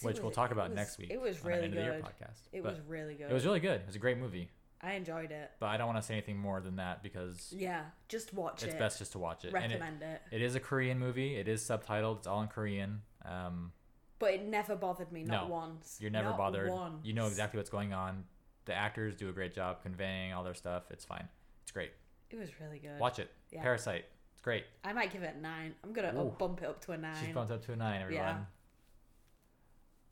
which 0.00 0.18
we'll 0.20 0.30
talk 0.30 0.50
about 0.50 0.70
was- 0.70 0.76
next 0.76 0.98
week. 0.98 1.10
It 1.10 1.20
was 1.20 1.44
really 1.44 1.64
end 1.64 1.74
of 1.74 1.74
the 1.74 1.82
year 1.82 1.92
good. 2.00 2.04
podcast. 2.04 2.38
It 2.52 2.62
But 2.62 2.72
was 2.72 2.80
really 2.88 3.14
good. 3.14 3.30
It 3.30 3.34
was 3.34 3.44
really 3.44 3.60
good. 3.60 3.80
It 3.82 3.86
was 3.86 3.94
a 3.96 3.98
great 4.00 4.16
movie, 4.18 4.50
I 4.80 4.94
enjoyed 4.94 5.30
it. 5.30 5.50
but 5.60 5.66
I 5.66 5.76
don't 5.76 5.86
want 5.86 5.98
to 5.98 6.02
say 6.02 6.14
anything 6.14 6.38
more 6.38 6.60
than 6.62 6.76
that 6.76 7.02
because 7.02 7.52
Yeah, 7.56 7.82
just 8.08 8.32
watch 8.32 8.54
it's 8.54 8.64
it. 8.64 8.68
It's 8.70 8.78
best 8.78 8.98
just 8.98 9.12
to 9.12 9.18
watch 9.18 9.44
it. 9.44 9.54
And 9.54 9.72
it, 9.72 9.78
Recommend 9.80 10.02
it, 10.02 10.22
it 10.30 10.40
is 10.42 10.54
a 10.54 10.60
Korean 10.60 10.98
movie. 10.98 11.36
It 11.36 11.46
is 11.46 11.62
subtitled. 11.62 12.18
It's 12.18 12.26
all 12.26 12.40
in 12.42 12.48
Korean. 12.48 13.02
Um, 13.26 13.72
But 14.18 14.32
it 14.34 14.44
never 14.46 14.74
bothered 14.74 15.12
me, 15.12 15.22
not 15.24 15.48
No, 15.48 15.54
once. 15.54 15.98
you're 16.00 16.10
never 16.10 16.30
Not 16.30 16.38
bothered. 16.38 16.70
once. 16.70 17.04
You 17.04 17.12
know 17.12 17.26
exactly 17.26 17.58
what's 17.58 17.70
going 17.70 17.92
on. 17.92 18.24
The 18.64 18.74
actors 18.74 19.16
do 19.16 19.28
a 19.28 19.32
great 19.32 19.52
job 19.54 19.82
conveying 19.82 20.32
all 20.32 20.44
their 20.44 20.54
stuff. 20.54 20.84
It's 20.90 21.04
fine. 21.04 21.28
It's 21.62 21.70
great. 21.72 21.92
It 22.32 22.38
was 22.38 22.48
really 22.60 22.78
good. 22.78 22.98
Watch 22.98 23.18
it. 23.18 23.30
Yeah. 23.50 23.62
Parasite. 23.62 24.04
It's 24.32 24.40
great. 24.40 24.64
I 24.84 24.92
might 24.92 25.12
give 25.12 25.22
it 25.22 25.34
a 25.36 25.40
nine. 25.40 25.74
I'm 25.84 25.92
gonna 25.92 26.12
Ooh. 26.18 26.34
bump 26.38 26.62
it 26.62 26.68
up 26.68 26.80
to 26.86 26.92
a 26.92 26.96
nine. 26.98 27.14
She's 27.24 27.34
bumped 27.34 27.52
up 27.52 27.64
to 27.66 27.72
a 27.72 27.76
nine, 27.76 28.00
everyone. 28.02 28.24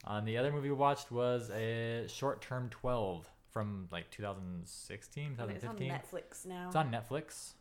Yeah. 0.07 0.17
Um, 0.17 0.25
the 0.25 0.39
other 0.39 0.51
movie 0.53 0.69
we 0.71 0.75
watched 0.75 1.11
was 1.11 1.51
a 1.51 2.07
Short 2.09 2.41
Term 2.41 2.69
12 2.71 3.29
from 3.51 3.89
like 3.91 4.11
2016, 4.11 5.37
And 5.39 5.51
it's 5.51 5.65
on 5.65 5.77
2015. 5.77 5.91
Netflix 5.91 6.47
now. 6.47 6.67
It's 6.69 6.77
on 6.77 6.91
Netflix. 6.91 7.53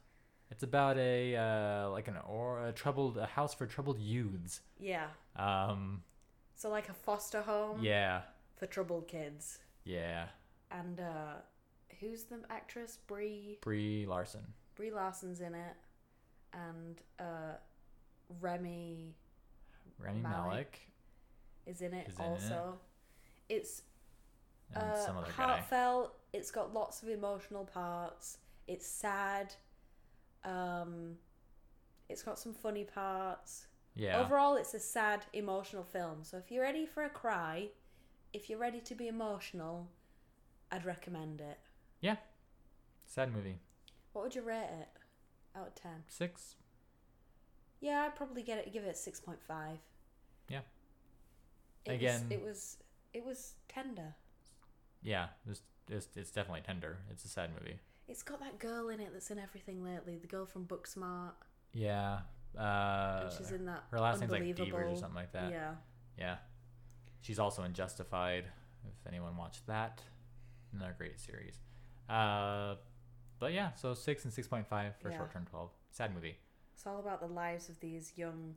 It's 0.51 0.63
about 0.63 0.97
a 0.97 1.35
uh, 1.35 1.89
like 1.91 2.07
an 2.07 2.15
or 2.27 2.65
a 2.67 2.71
troubled 2.71 3.17
a 3.17 3.25
house 3.25 3.53
for 3.53 3.65
troubled 3.67 3.99
youths. 3.99 4.61
yeah. 4.79 5.07
Um, 5.35 6.03
So 6.55 6.69
like 6.69 6.89
a 6.89 6.93
foster 6.93 7.41
home 7.41 7.79
yeah, 7.83 8.21
for 8.57 8.65
troubled 8.65 9.07
kids. 9.07 9.59
yeah. 9.83 10.27
And 10.71 10.99
uh 10.99 11.33
who's 11.99 12.23
the 12.25 12.39
actress? 12.49 12.97
Brie 13.07 13.57
Brie 13.61 14.05
Larson. 14.05 14.41
Brie 14.75 14.91
Larson's 14.91 15.41
in 15.41 15.53
it. 15.55 15.75
And 16.53 17.01
uh 17.19 17.55
Rami 18.41 19.15
Malek 19.99 20.21
Malek 20.23 20.79
is 21.65 21.81
in 21.81 21.93
it 21.93 22.07
Is 22.09 22.17
in 22.19 22.25
it. 22.25 22.27
also. 22.27 22.77
It's 23.49 23.81
uh, 24.75 24.79
other 24.79 25.25
guy. 25.25 25.31
heartfelt. 25.31 26.15
It's 26.33 26.51
got 26.51 26.73
lots 26.73 27.01
of 27.03 27.09
emotional 27.09 27.65
parts. 27.65 28.37
It's 28.67 28.85
sad. 28.87 29.53
Um, 30.45 31.15
it's 32.07 32.21
got 32.23 32.37
some 32.39 32.53
funny 32.53 32.83
parts. 32.83 33.65
Yeah. 33.95 34.19
Overall, 34.21 34.55
it's 34.55 34.73
a 34.75 34.79
sad, 34.79 35.25
emotional 35.33 35.83
film. 35.83 36.19
So 36.23 36.37
if 36.37 36.51
you're 36.51 36.63
ready 36.63 36.85
for 36.85 37.03
a 37.03 37.09
cry, 37.09 37.69
if 38.33 38.49
you're 38.49 38.59
ready 38.59 38.79
to 38.81 38.95
be 38.95 39.07
emotional, 39.07 39.87
I'd 40.71 40.85
recommend 40.85 41.41
it. 41.41 41.57
Sad 43.05 43.33
movie. 43.33 43.57
What 44.13 44.23
would 44.23 44.35
you 44.35 44.43
rate 44.43 44.67
it 44.81 44.87
out 45.57 45.65
of 45.67 45.75
ten? 45.75 46.03
Six. 46.07 46.55
Yeah, 47.81 48.03
I'd 48.05 48.15
probably 48.15 48.43
get 48.43 48.59
it. 48.59 48.71
Give 48.71 48.83
it 48.83 48.95
six 48.97 49.19
point 49.19 49.41
five. 49.41 49.79
Yeah. 50.47 50.59
It 51.85 51.93
Again- 51.93 52.21
was, 52.29 52.31
it 52.31 52.41
was 52.43 52.77
it 53.13 53.25
was 53.25 53.53
tender. 53.67 54.13
Yeah. 55.01 55.27
It's, 55.49 55.61
it's, 55.89 56.07
it's 56.15 56.29
definitely 56.29 56.61
tender. 56.61 56.99
It's 57.09 57.25
a 57.25 57.27
sad 57.27 57.49
movie. 57.59 57.79
It's 58.07 58.21
got 58.21 58.39
that 58.41 58.59
girl 58.59 58.89
in 58.89 58.99
it 58.99 59.09
that's 59.11 59.31
in 59.31 59.39
everything 59.39 59.83
lately. 59.83 60.17
The 60.17 60.27
girl 60.27 60.45
from 60.45 60.65
Booksmart. 60.65 61.31
Yeah. 61.73 62.19
Uh, 62.55 63.21
and 63.23 63.31
she's 63.35 63.51
in 63.51 63.65
that. 63.65 63.85
her 63.89 63.99
last 63.99 64.19
name's 64.19 64.31
like. 64.31 64.55
Devers 64.55 64.97
or 64.97 64.99
something 64.99 65.15
like 65.15 65.31
that. 65.31 65.51
Yeah. 65.51 65.71
Yeah. 66.17 66.35
She's 67.21 67.39
also 67.39 67.63
in 67.63 67.73
Justified, 67.73 68.45
if 68.85 69.07
anyone 69.07 69.35
watched 69.35 69.65
that. 69.65 70.01
Another 70.73 70.93
great 70.95 71.19
series. 71.19 71.55
Uh, 72.09 72.75
but 73.39 73.53
yeah, 73.53 73.73
so 73.73 73.93
6 73.93 74.25
and 74.25 74.33
6.5 74.33 74.95
for 74.99 75.09
Yeah. 75.11 75.17
Short 75.17 75.31
Term 75.31 75.45
12. 75.49 75.69
Sad 75.91 76.13
movie. 76.13 76.37
It's 76.73 76.85
all 76.87 76.99
about 76.99 77.19
the 77.19 77.27
lives 77.27 77.69
of 77.69 77.79
these 77.79 78.13
young 78.17 78.55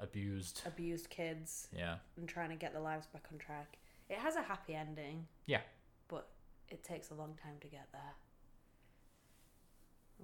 Abused. 0.00 0.62
abused 0.66 1.08
kids 1.10 1.68
Yeah. 1.72 1.98
and 2.16 2.28
trying 2.28 2.50
to 2.50 2.56
get 2.56 2.72
their 2.72 2.82
lives 2.82 3.06
back 3.06 3.24
on 3.32 3.38
track. 3.38 3.78
It 4.08 4.18
has 4.18 4.36
a 4.36 4.42
happy 4.42 4.74
ending. 4.74 5.26
Yeah. 5.46 5.60
But 6.08 6.28
it 6.68 6.82
takes 6.84 7.10
a 7.10 7.14
long 7.14 7.34
time 7.42 7.58
to 7.60 7.66
get 7.68 7.90
there. 7.92 8.14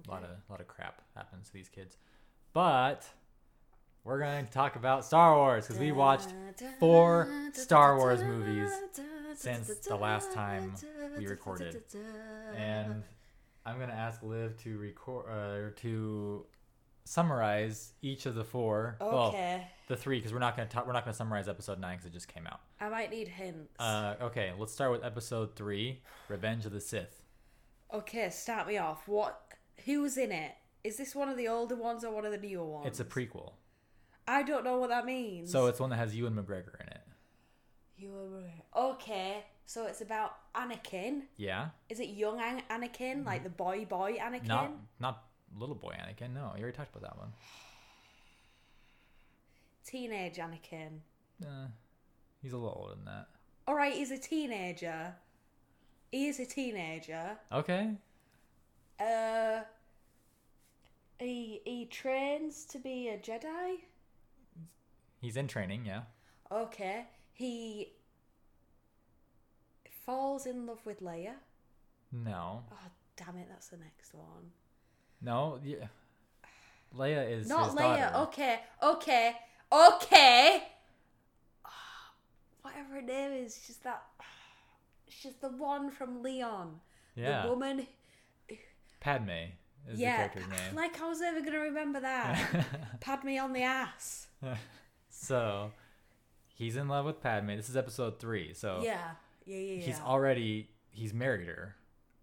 A 0.05 0.09
lot 0.09 0.23
Okay. 0.23 0.31
of 0.33 0.49
lot 0.49 0.61
of 0.61 0.67
crap 0.67 1.01
happens 1.15 1.47
to 1.47 1.53
these 1.53 1.69
kids. 1.69 1.97
But 2.53 3.07
we're 4.03 4.19
going 4.19 4.45
to 4.45 4.51
talk 4.51 4.75
about 4.75 5.05
Star 5.05 5.35
Wars 5.35 5.67
because 5.67 5.79
we 5.79 5.91
watched 5.91 6.33
four 6.79 7.29
Star 7.53 7.97
Wars 7.97 8.23
movies 8.23 8.71
since 9.35 9.67
the 9.79 9.95
last 9.95 10.33
time 10.33 10.73
we 11.17 11.27
recorded. 11.27 11.81
and 12.55 13.03
I'm 13.65 13.77
going 13.77 13.89
to 13.89 13.95
ask 13.95 14.21
Liv 14.23 14.57
to 14.63 14.77
record 14.77 15.25
uh, 15.29 15.79
to 15.81 16.45
summarize 17.03 17.93
each 18.01 18.25
of 18.25 18.35
the 18.35 18.43
four. 18.43 18.97
Well, 18.99 19.29
Okay. 19.29 19.67
the 19.87 19.95
three 19.97 20.17
because 20.17 20.33
we're 20.33 20.39
not 20.39 20.55
going 20.55 20.67
to 20.67 20.73
talk 20.73 20.85
we're 20.87 20.93
not 20.93 21.05
to 21.05 21.13
summarize 21.13 21.47
episode 21.49 21.79
9 21.79 21.97
cuz 21.97 22.05
it 22.05 22.13
just 22.13 22.27
came 22.27 22.47
out. 22.47 22.61
I 22.79 22.89
might 22.89 23.09
need 23.11 23.27
hints. 23.27 23.73
Uh, 23.79 24.15
okay, 24.21 24.53
let's 24.57 24.71
start 24.73 24.91
with 24.91 25.03
episode 25.03 25.55
3, 25.55 26.01
Revenge 26.29 26.65
of 26.65 26.71
the 26.71 26.79
Sith. 26.81 27.23
okay, 27.93 28.29
start 28.29 28.67
me 28.67 28.77
off. 28.77 29.07
What? 29.07 29.41
Who's 29.85 30.17
in 30.17 30.31
it? 30.31 30.53
Is 30.83 30.97
this 30.97 31.13
one 31.15 31.29
of 31.29 31.37
the 31.37 31.47
older 31.47 31.75
ones 31.75 32.03
or 32.03 32.11
one 32.11 32.25
of 32.25 32.31
the 32.31 32.37
newer 32.37 32.65
ones? 32.65 32.87
It's 32.87 32.99
a 32.99 33.05
prequel. 33.05 33.53
I 34.27 34.43
don't 34.43 34.63
know 34.63 34.77
what 34.77 34.89
that 34.89 35.05
means. 35.05 35.51
So 35.51 35.67
it's 35.67 35.79
one 35.79 35.89
that 35.89 35.97
has 35.97 36.15
Ewan 36.15 36.35
McGregor 36.35 36.79
in 36.79 36.87
it. 36.87 37.01
you 37.97 38.11
were 38.11 38.49
okay. 38.93 39.43
So 39.71 39.85
it's 39.85 40.01
about 40.01 40.33
Anakin. 40.53 41.21
Yeah? 41.37 41.69
Is 41.87 42.01
it 42.01 42.09
young 42.09 42.41
An- 42.41 42.61
Anakin, 42.69 43.25
like 43.25 43.43
the 43.43 43.49
boy 43.49 43.85
boy 43.85 44.17
Anakin? 44.19 44.41
Mm-hmm. 44.41 44.47
Not 44.47 44.73
not 44.99 45.23
little 45.57 45.75
boy 45.75 45.93
Anakin. 45.93 46.33
No, 46.33 46.51
you 46.57 46.63
already 46.63 46.75
talked 46.75 46.93
about 46.93 47.09
that 47.09 47.17
one. 47.17 47.31
Teenage 49.85 50.35
Anakin. 50.35 50.99
Uh, 51.41 51.67
he's 52.41 52.51
a 52.51 52.57
little 52.57 52.77
older 52.81 52.95
than 52.95 53.05
that. 53.05 53.27
All 53.65 53.73
right, 53.73 53.93
he's 53.93 54.11
a 54.11 54.17
teenager. 54.17 55.15
He 56.11 56.27
is 56.27 56.41
a 56.41 56.45
teenager. 56.45 57.37
Okay. 57.53 57.93
Uh, 58.99 59.61
he 61.17 61.61
he 61.63 61.85
trains 61.85 62.65
to 62.65 62.77
be 62.77 63.07
a 63.07 63.17
Jedi. 63.17 63.77
He's 65.21 65.37
in 65.37 65.47
training, 65.47 65.85
yeah. 65.85 66.01
Okay, 66.51 67.05
he 67.31 67.93
falls 70.05 70.45
in 70.45 70.65
love 70.65 70.85
with 70.85 71.01
Leia. 71.01 71.33
No. 72.11 72.63
Oh 72.71 72.77
damn 73.15 73.37
it, 73.37 73.47
that's 73.49 73.67
the 73.67 73.77
next 73.77 74.13
one. 74.13 74.51
No, 75.21 75.59
yeah. 75.63 75.87
Leia 76.97 77.29
is 77.31 77.47
Not 77.47 77.71
Leia. 77.75 78.11
daughter. 78.11 78.17
Okay, 78.27 78.59
okay, 78.83 79.35
okay. 79.71 80.63
Ah, 81.65 81.69
Whatever 82.61 82.95
her 82.95 83.01
name 83.01 83.31
is, 83.45 83.59
she's 83.65 83.77
that. 83.77 84.03
She's 85.13 85.35
the 85.41 85.49
one 85.49 85.91
from 85.91 86.23
Leon. 86.23 86.79
Yeah. 87.15 87.43
The 87.43 87.49
woman. 87.49 87.85
Padme 89.01 89.29
is 89.89 89.99
yeah, 89.99 90.27
the 90.27 90.39
character's 90.39 90.47
name. 90.47 90.75
like 90.75 91.01
I 91.01 91.09
was 91.09 91.21
ever 91.21 91.41
gonna 91.41 91.59
remember 91.59 91.99
that. 91.99 92.65
Padme 93.01 93.37
on 93.37 93.51
the 93.51 93.63
ass. 93.63 94.27
so, 95.09 95.71
he's 96.55 96.77
in 96.77 96.87
love 96.87 97.05
with 97.05 97.21
Padme. 97.21 97.57
This 97.57 97.67
is 97.69 97.75
episode 97.75 98.19
3. 98.21 98.53
So, 98.53 98.79
Yeah, 98.83 99.11
yeah, 99.51 99.57
yeah. 99.57 99.73
yeah. 99.79 99.85
he's 99.85 99.99
already 99.99 100.69
he's 100.91 101.13
married 101.13 101.47
her 101.47 101.75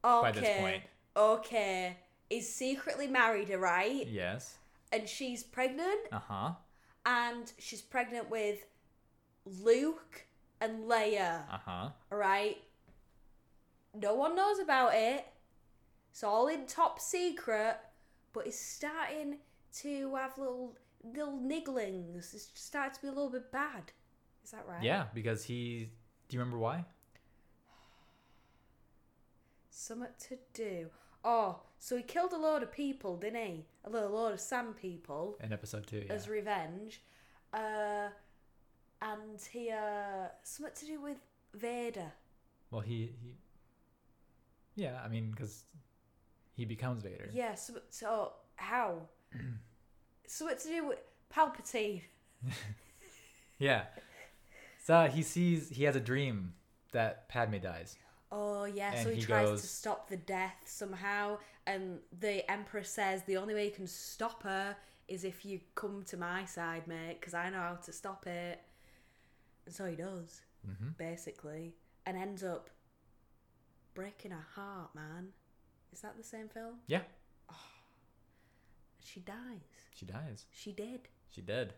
okay. 0.05 0.23
by 0.23 0.33
this 0.33 0.61
point. 0.61 0.83
Okay, 1.17 1.97
he's 2.31 2.53
secretly 2.53 3.07
married 3.07 3.49
her, 3.49 3.59
right? 3.59 4.07
Yes. 4.07 4.57
And 4.93 5.09
she's 5.09 5.43
pregnant, 5.43 6.01
Uh-huh. 6.13 6.53
and 7.05 7.53
she's 7.59 7.83
pregnant 7.83 8.31
with 8.31 8.65
Luke 9.45 10.27
and 10.61 10.85
Leia, 10.85 11.43
Uh-huh. 11.53 11.91
right? 12.11 12.57
No 13.95 14.15
one 14.15 14.35
knows 14.37 14.59
about 14.61 14.95
it. 14.95 15.27
It's 16.11 16.23
all 16.23 16.49
in 16.49 16.67
top 16.67 17.01
secret, 17.01 17.77
but 18.33 18.47
it's 18.47 18.59
starting 18.61 19.39
to 19.81 20.15
have 20.15 20.39
little 20.39 20.77
little 21.05 21.39
nigglings. 21.39 22.35
It's 22.35 22.51
starting 22.55 22.95
to 22.95 23.03
be 23.03 23.09
a 23.09 23.13
little 23.13 23.31
bit 23.31 23.51
bad. 23.53 23.93
Is 24.45 24.51
that 24.53 24.65
right? 24.67 24.83
Yeah, 24.83 25.07
because 25.15 25.45
he 25.45 25.91
do 26.29 26.37
you 26.37 26.41
remember 26.41 26.59
why? 26.59 26.85
Something 29.79 30.09
to 30.29 30.39
do. 30.53 30.87
Oh, 31.25 31.61
so 31.79 31.97
he 31.97 32.03
killed 32.03 32.33
a 32.33 32.37
load 32.37 32.63
of 32.63 32.73
people, 32.73 33.17
didn't 33.17 33.45
he? 33.45 33.65
A 33.85 33.91
little 33.91 34.11
load 34.11 34.33
of 34.33 34.41
sand 34.41 34.77
people 34.77 35.37
In 35.43 35.53
episode 35.53 35.87
two, 35.87 36.05
yeah. 36.07 36.13
as 36.13 36.29
revenge. 36.29 37.03
Uh, 37.53 38.09
and 39.01 39.41
he 39.53 39.71
uh 39.71 40.29
something 40.43 40.75
to 40.75 40.87
do 40.87 41.01
with 41.01 41.17
Vader. 41.55 42.13
Well, 42.71 42.81
he, 42.81 43.13
he 43.23 43.37
yeah, 44.77 45.01
I 45.05 45.09
mean, 45.09 45.31
because 45.31 45.65
he 46.55 46.65
becomes 46.65 47.03
Vader. 47.03 47.31
Yeah. 47.33 47.55
So, 47.55 47.75
so 47.91 48.33
how? 48.57 48.99
something 50.27 50.59
to 50.59 50.69
do 50.69 50.89
with 50.89 50.99
Palpatine. 51.35 52.03
Yeah. 53.61 53.83
So 54.85 55.07
he 55.07 55.23
sees 55.23 55.69
he 55.69 55.83
has 55.83 55.97
a 55.97 56.01
dream 56.01 56.55
that 56.93 57.29
Padme 57.29 57.57
dies. 57.59 57.97
Oh 58.31 58.65
yeah, 58.65 59.03
so 59.03 59.09
he, 59.11 59.17
he 59.17 59.23
tries 59.23 59.49
goes- 59.49 59.63
to 59.63 59.67
stop 59.69 60.09
the 60.09 60.17
death 60.17 60.57
somehow, 60.65 61.39
and 61.67 61.99
the 62.21 62.49
Emperor 62.51 62.85
says 62.85 63.23
the 63.25 63.37
only 63.39 63.55
way 63.55 63.65
you 63.67 63.71
can 63.71 63.87
stop 63.87 64.43
her 64.43 64.77
is 65.09 65.25
if 65.25 65.45
you 65.47 65.61
come 65.75 66.03
to 66.09 66.17
my 66.19 66.45
side, 66.45 66.87
mate, 66.87 67.17
because 67.21 67.33
I 67.33 67.49
know 67.49 67.59
how 67.61 67.75
to 67.77 67.93
stop 67.93 68.27
it. 68.27 68.61
And 69.65 69.75
so 69.75 69.87
he 69.87 69.97
does, 69.97 70.43
Mm-hmm. 70.69 70.89
basically, 70.99 71.75
and 72.05 72.17
ends 72.19 72.43
up 72.45 72.69
breaking 73.95 74.33
her 74.33 74.45
heart, 74.55 74.95
man. 74.95 75.29
Is 75.93 76.01
that 76.03 76.17
the 76.19 76.23
same 76.25 76.49
film? 76.49 76.75
Yeah, 76.87 77.01
She 79.03 79.21
dies. 79.21 79.37
she 79.95 80.05
dies. 80.07 80.45
She 80.53 80.73
did. 80.73 81.09
She 81.31 81.41
did. 81.41 81.73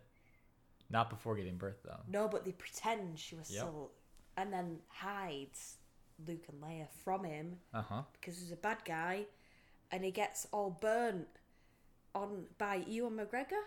Not 0.88 1.08
before 1.10 1.36
giving 1.36 1.56
birth, 1.56 1.78
though. 1.84 2.00
No, 2.08 2.26
but 2.26 2.44
they 2.44 2.52
pretend 2.52 3.18
she 3.18 3.36
was 3.36 3.48
Yep. 3.50 3.60
still, 3.62 3.90
and 4.36 4.52
then 4.52 4.78
hides 4.88 5.76
Luke 6.26 6.44
and 6.48 6.62
Leia 6.62 6.88
from 7.04 7.24
him 7.24 7.56
Uh 7.72 7.83
huh. 7.83 8.02
because 8.12 8.38
he's 8.38 8.52
a 8.52 8.56
bad 8.56 8.78
guy, 8.85 9.26
and 9.90 10.04
he 10.04 10.11
gets 10.11 10.46
all 10.52 10.70
burnt 10.80 11.26
on 12.14 12.46
by 12.59 12.76
Ewan 12.87 13.16
McGregor 13.16 13.62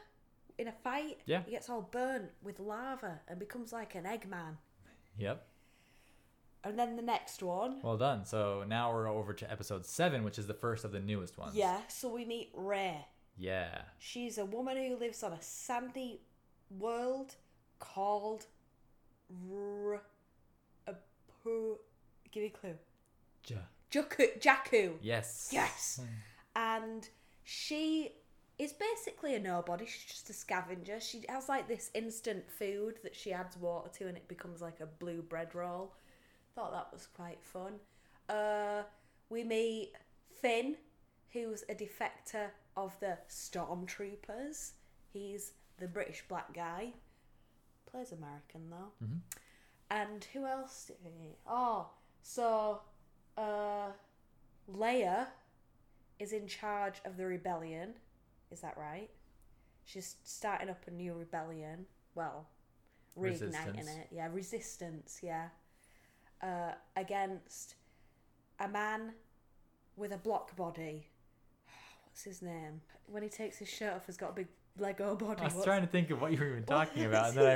in 0.58 0.68
a 0.68 0.72
fight. 0.72 1.20
Yeah. 1.26 1.42
he 1.46 1.52
gets 1.52 1.70
all 1.70 1.82
burnt 1.82 2.30
with 2.44 2.60
lava 2.60 3.20
and 3.28 3.40
becomes 3.40 3.72
like 3.74 3.96
an 3.96 4.04
Eggman. 4.06 4.58
Yep. 5.18 5.46
And 6.66 6.80
then 6.80 6.96
the 6.96 7.02
next 7.02 7.44
one, 7.44 7.82
Well 7.82 7.98
done. 7.98 8.24
So 8.26 8.64
now 8.68 8.94
we're 8.94 9.10
over 9.10 9.34
to 9.34 9.52
episode 9.52 9.86
seven, 9.86 10.24
which 10.24 10.40
is 10.40 10.48
the 10.48 10.54
first 10.54 10.86
of 10.86 10.92
the 10.94 11.00
newest 11.00 11.38
ones. 11.38 11.56
yeah. 11.56 11.80
So 11.90 12.08
we 12.10 12.24
meet 12.26 12.52
Rey. 12.54 13.06
Yeah. 13.38 13.82
She's 14.00 14.38
a 14.38 14.46
woman 14.46 14.78
who 14.78 14.96
lives 14.96 15.24
on 15.24 15.34
a 15.34 15.42
sandy 15.42 16.22
world 16.70 17.36
called 17.80 18.46
R. 19.52 20.02
A. 20.88 20.94
Give 22.34 22.44
me 22.44 22.48
a 22.48 22.58
clue. 22.58 22.76
Ja. 23.48 23.58
Jakku. 23.92 24.40
Jakku. 24.40 24.94
Yes. 25.02 25.50
Yes. 25.54 26.02
and 26.56 27.08
she 27.44 28.14
is 28.58 28.74
basically 28.74 29.36
a 29.36 29.40
nobody. 29.40 29.86
She's 29.86 30.04
just 30.06 30.30
a 30.30 30.34
scavenger. 30.34 31.00
She 31.00 31.24
has 31.30 31.48
like 31.48 31.68
this 31.68 31.92
instant 31.94 32.50
food 32.50 32.96
that 33.04 33.16
she 33.16 33.32
adds 33.34 33.56
water 33.58 33.90
to, 34.00 34.08
and 34.08 34.18
it 34.18 34.28
becomes 34.28 34.62
like 34.62 34.80
a 34.80 34.86
blue 34.88 35.22
bread 35.22 35.54
roll. 35.54 35.94
Thought 36.56 36.72
that 36.72 36.88
was 36.92 37.08
quite 37.16 37.40
fun. 37.44 37.74
Uh, 38.30 38.84
we 39.30 39.44
meet 39.44 39.92
Finn, 40.42 40.76
who's 41.32 41.64
a 41.70 41.76
defector 41.76 42.48
of 42.78 43.00
the 43.00 43.18
Stormtroopers. 43.30 44.72
He's 45.12 45.52
the 45.78 45.88
British 45.88 46.24
black 46.28 46.54
guy. 46.54 46.94
Plays 47.92 48.12
American 48.12 48.70
though. 48.72 49.06
Mhm. 49.06 49.20
And 49.90 50.24
who 50.34 50.46
else? 50.48 50.86
Did 50.86 50.98
we 51.04 51.12
meet? 51.12 51.38
Oh, 51.46 51.90
so 52.24 52.80
uh, 53.38 53.88
Leia 54.72 55.28
is 56.20 56.32
in 56.34 56.48
charge 56.48 56.96
of 57.06 57.18
the 57.18 57.26
rebellion. 57.26 57.94
Is 58.52 58.62
that 58.62 58.76
right? 58.78 59.10
She's 59.86 60.16
starting 60.24 60.70
up 60.70 60.82
a 60.88 60.92
new 60.92 61.14
rebellion. 61.14 61.86
Well, 62.16 62.48
reigniting 63.20 63.42
Resistance. 63.42 63.90
it. 63.90 64.08
Yeah, 64.12 64.30
resistance. 64.32 65.20
Yeah. 65.22 65.48
Uh, 66.42 66.72
against 66.96 67.76
a 68.60 68.68
man 68.68 69.14
with 69.98 70.12
a 70.14 70.18
block 70.18 70.56
body. 70.56 71.08
What's 72.06 72.24
his 72.24 72.42
name? 72.42 72.82
When 73.08 73.24
he 73.24 73.30
takes 73.30 73.58
his 73.58 73.70
shirt 73.70 73.94
off, 73.94 74.06
he's 74.06 74.18
got 74.18 74.30
a 74.32 74.34
big 74.34 74.48
Lego 74.80 75.16
body. 75.16 75.42
I 75.42 75.46
was 75.46 75.54
What's- 75.54 75.66
trying 75.66 75.82
to 75.82 75.88
think 75.88 76.10
of 76.10 76.22
what 76.22 76.32
you 76.32 76.38
were 76.40 76.48
even 76.48 76.64
talking 76.66 77.06
about, 77.06 77.30
and 77.30 77.38
then 77.38 77.46
I 77.48 77.56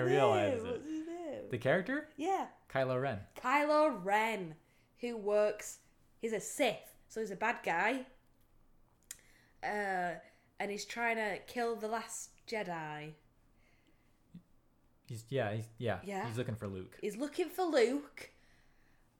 name? 0.63 0.65
it. 0.65 0.81
What's 1.47 1.63
his 1.63 1.65
name? 1.65 1.85
The 1.85 1.91
character? 1.97 2.07
Yeah. 2.17 2.45
Kylo 2.73 3.01
Ren. 3.01 3.19
Kylo 3.41 3.99
Ren, 4.03 4.55
who 5.01 5.17
works, 5.17 5.79
he's 6.21 6.33
a 6.33 6.39
Sith, 6.39 6.75
so 7.07 7.19
he's 7.21 7.31
a 7.31 7.35
bad 7.35 7.57
guy. 7.63 8.05
Uh, 9.63 10.15
and 10.59 10.69
he's 10.71 10.85
trying 10.85 11.15
to 11.17 11.37
kill 11.47 11.75
the 11.75 11.87
last 11.87 12.29
Jedi. 12.47 13.13
He's 15.07 15.23
yeah, 15.29 15.53
he's 15.53 15.65
yeah, 15.77 15.99
Yeah. 16.03 16.27
He's 16.27 16.37
looking 16.37 16.55
for 16.55 16.67
Luke. 16.67 16.97
He's 17.01 17.15
looking 17.15 17.49
for 17.49 17.63
Luke, 17.63 18.29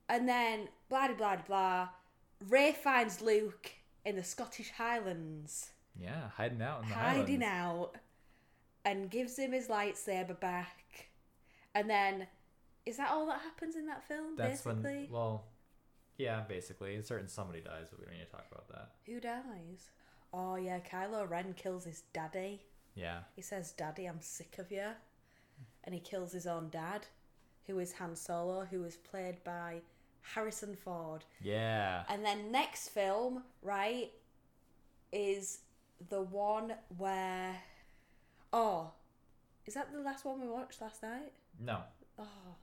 and 0.10 0.28
then 0.28 0.68
blah 0.90 1.08
blah 1.08 1.16
blah 1.16 1.38
blah. 1.48 1.90
Rey 2.50 2.74
finds 2.74 3.22
Luke 3.22 3.72
in 4.06 4.16
the 4.18 4.24
Scottish 4.24 4.72
Highlands, 4.72 5.72
Yeah, 6.00 6.30
hiding 6.36 6.62
out 6.62 6.84
in 6.84 6.90
the 6.90 6.96
hiding 6.96 7.42
Highlands. 7.42 7.94
out, 7.96 7.96
and 8.86 9.10
gives 9.10 9.38
him 9.40 9.54
his 9.54 9.68
lightsaber 9.70 10.38
back. 10.40 11.07
And 11.76 11.90
then, 11.90 12.28
is 12.86 12.98
that 12.98 13.12
all 13.12 13.26
that 13.28 13.42
happens 13.42 13.76
in 13.76 13.86
that 13.88 14.08
film? 14.08 14.36
That's 14.38 14.62
basically, 14.62 15.08
when 15.10 15.12
well, 15.12 15.46
yeah, 16.18 16.42
basically, 16.48 16.96
a 16.96 17.04
certain 17.04 17.28
somebody 17.28 17.62
dies, 17.62 17.88
but 17.90 18.00
we 18.00 18.06
don't 18.06 18.16
need 18.18 18.26
to 18.26 18.32
talk 18.32 18.46
about 18.52 18.68
that. 18.70 18.92
who 19.06 19.20
dies? 19.20 19.90
Oh 20.34 20.56
yeah, 20.56 20.80
Kylo 20.80 21.30
Ren 21.30 21.54
kills 21.56 21.86
his 21.86 22.04
daddy. 22.14 22.62
Yeah, 22.96 23.20
He 23.36 23.44
says, 23.44 23.74
Daddy, 23.74 24.08
I'm 24.08 24.22
sick 24.22 24.56
of 24.58 24.72
you. 24.72 24.88
And 25.84 25.94
he 25.94 26.02
kills 26.02 26.32
his 26.32 26.48
own 26.48 26.70
dad, 26.70 27.06
who 27.68 27.78
is 27.78 27.92
Han 27.94 28.16
Solo, 28.16 28.66
who 28.66 28.84
is 28.86 28.96
played 28.98 29.44
by 29.44 29.82
Harrison 30.22 30.76
Ford. 30.76 31.24
yeah. 31.42 32.04
And 32.10 32.26
then 32.26 32.52
next 32.52 32.90
film, 32.90 33.44
right, 33.62 34.12
is 35.12 35.60
the 36.10 36.22
one 36.24 36.74
where. 36.98 37.56
Oh, 38.52 38.92
is 39.68 39.76
that 39.76 39.94
the 39.94 40.00
last 40.00 40.26
one 40.26 40.42
we 40.42 40.48
watched 40.48 40.82
last 40.82 41.04
night? 41.04 41.34
No, 41.60 41.80
Oh, 42.20 42.56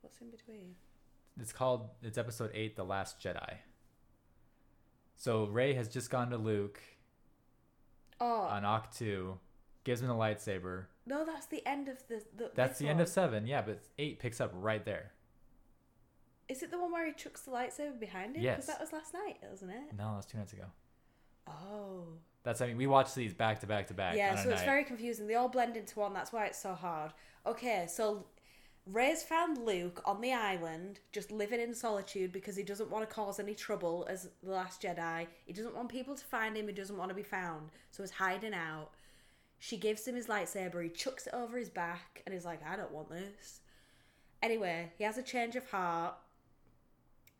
what's 0.00 0.20
in 0.20 0.30
between? 0.30 0.74
it's 1.40 1.52
called. 1.52 1.88
It's 2.02 2.18
episode 2.18 2.50
eight, 2.54 2.76
the 2.76 2.84
Last 2.84 3.20
Jedi. 3.20 3.54
So 5.16 5.44
Rey 5.46 5.74
has 5.74 5.88
just 5.88 6.10
gone 6.10 6.30
to 6.30 6.36
Luke 6.36 6.80
Oh, 8.20 8.42
on 8.42 8.62
Ahch-To, 8.62 9.38
gives 9.84 10.00
him 10.00 10.08
the 10.08 10.14
lightsaber. 10.14 10.84
no, 11.06 11.24
that's 11.24 11.46
the 11.46 11.66
end 11.66 11.88
of 11.88 11.98
the. 12.08 12.22
the 12.36 12.50
That's 12.54 12.78
the 12.78 12.88
end 12.88 13.00
of 13.00 13.08
seven. 13.08 13.46
Yeah, 13.46 13.62
but 13.62 13.80
eight 13.98 14.18
picks 14.20 14.40
up 14.40 14.50
right 14.54 14.84
there. 14.84 15.12
Is 16.48 16.62
it 16.62 16.70
the 16.70 16.78
one 16.78 16.90
where 16.92 17.06
he 17.06 17.12
chucks 17.12 17.42
the 17.42 17.50
lightsaber 17.50 17.98
behind 18.00 18.36
him? 18.36 18.42
Yes. 18.42 18.56
Because 18.56 18.66
that 18.68 18.80
was 18.80 18.92
last 18.92 19.12
night, 19.14 19.36
wasn't 19.50 19.72
it? 19.72 19.94
No, 19.96 20.10
that 20.10 20.16
was 20.16 20.26
two 20.26 20.38
nights 20.38 20.52
ago. 20.52 20.64
Oh. 21.46 22.04
That's 22.48 22.62
I 22.62 22.68
mean 22.68 22.78
we 22.78 22.86
watched 22.86 23.14
these 23.14 23.34
back 23.34 23.60
to 23.60 23.66
back 23.66 23.88
to 23.88 23.94
back. 23.94 24.16
Yeah, 24.16 24.34
so 24.34 24.48
it's 24.48 24.60
night. 24.60 24.64
very 24.64 24.82
confusing. 24.82 25.26
They 25.26 25.34
all 25.34 25.50
blend 25.50 25.76
into 25.76 25.98
one. 25.98 26.14
That's 26.14 26.32
why 26.32 26.46
it's 26.46 26.58
so 26.58 26.72
hard. 26.72 27.12
Okay, 27.44 27.84
so 27.86 28.24
Rey's 28.86 29.22
found 29.22 29.66
Luke 29.66 30.00
on 30.06 30.22
the 30.22 30.32
island, 30.32 31.00
just 31.12 31.30
living 31.30 31.60
in 31.60 31.74
solitude 31.74 32.32
because 32.32 32.56
he 32.56 32.62
doesn't 32.62 32.90
want 32.90 33.06
to 33.06 33.14
cause 33.14 33.38
any 33.38 33.54
trouble 33.54 34.06
as 34.08 34.30
the 34.42 34.50
Last 34.50 34.80
Jedi. 34.80 35.26
He 35.44 35.52
doesn't 35.52 35.76
want 35.76 35.90
people 35.90 36.14
to 36.14 36.24
find 36.24 36.56
him. 36.56 36.66
He 36.68 36.72
doesn't 36.72 36.96
want 36.96 37.10
to 37.10 37.14
be 37.14 37.22
found, 37.22 37.68
so 37.90 38.02
he's 38.02 38.12
hiding 38.12 38.54
out. 38.54 38.92
She 39.58 39.76
gives 39.76 40.08
him 40.08 40.16
his 40.16 40.28
lightsaber. 40.28 40.82
He 40.82 40.88
chucks 40.88 41.26
it 41.26 41.34
over 41.34 41.58
his 41.58 41.68
back, 41.68 42.22
and 42.24 42.32
he's 42.32 42.46
like, 42.46 42.66
"I 42.66 42.76
don't 42.76 42.92
want 42.92 43.10
this." 43.10 43.60
Anyway, 44.42 44.90
he 44.96 45.04
has 45.04 45.18
a 45.18 45.22
change 45.22 45.54
of 45.54 45.70
heart. 45.70 46.14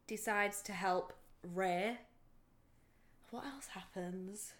Decides 0.06 0.60
to 0.64 0.72
help 0.72 1.14
Rey. 1.42 1.96
What 3.30 3.46
else 3.46 3.68
happens? 3.68 4.52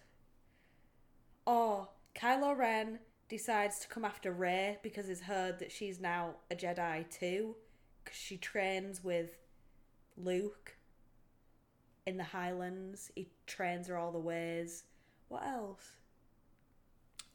Oh, 1.51 1.87
Kylo 2.13 2.55
Ren 2.55 2.99
decides 3.27 3.79
to 3.79 3.87
come 3.87 4.05
after 4.05 4.31
Rey 4.31 4.77
because 4.83 5.07
he's 5.07 5.21
heard 5.21 5.57
that 5.57 5.71
she's 5.71 5.99
now 5.99 6.35
a 6.51 6.55
Jedi 6.55 7.09
too, 7.09 7.55
because 8.03 8.19
she 8.19 8.37
trains 8.37 9.03
with 9.03 9.31
Luke 10.15 10.75
in 12.05 12.17
the 12.17 12.23
Highlands. 12.23 13.11
He 13.15 13.29
trains 13.47 13.87
her 13.87 13.97
all 13.97 14.11
the 14.11 14.19
ways. 14.19 14.83
What 15.27 15.43
else? 15.43 15.93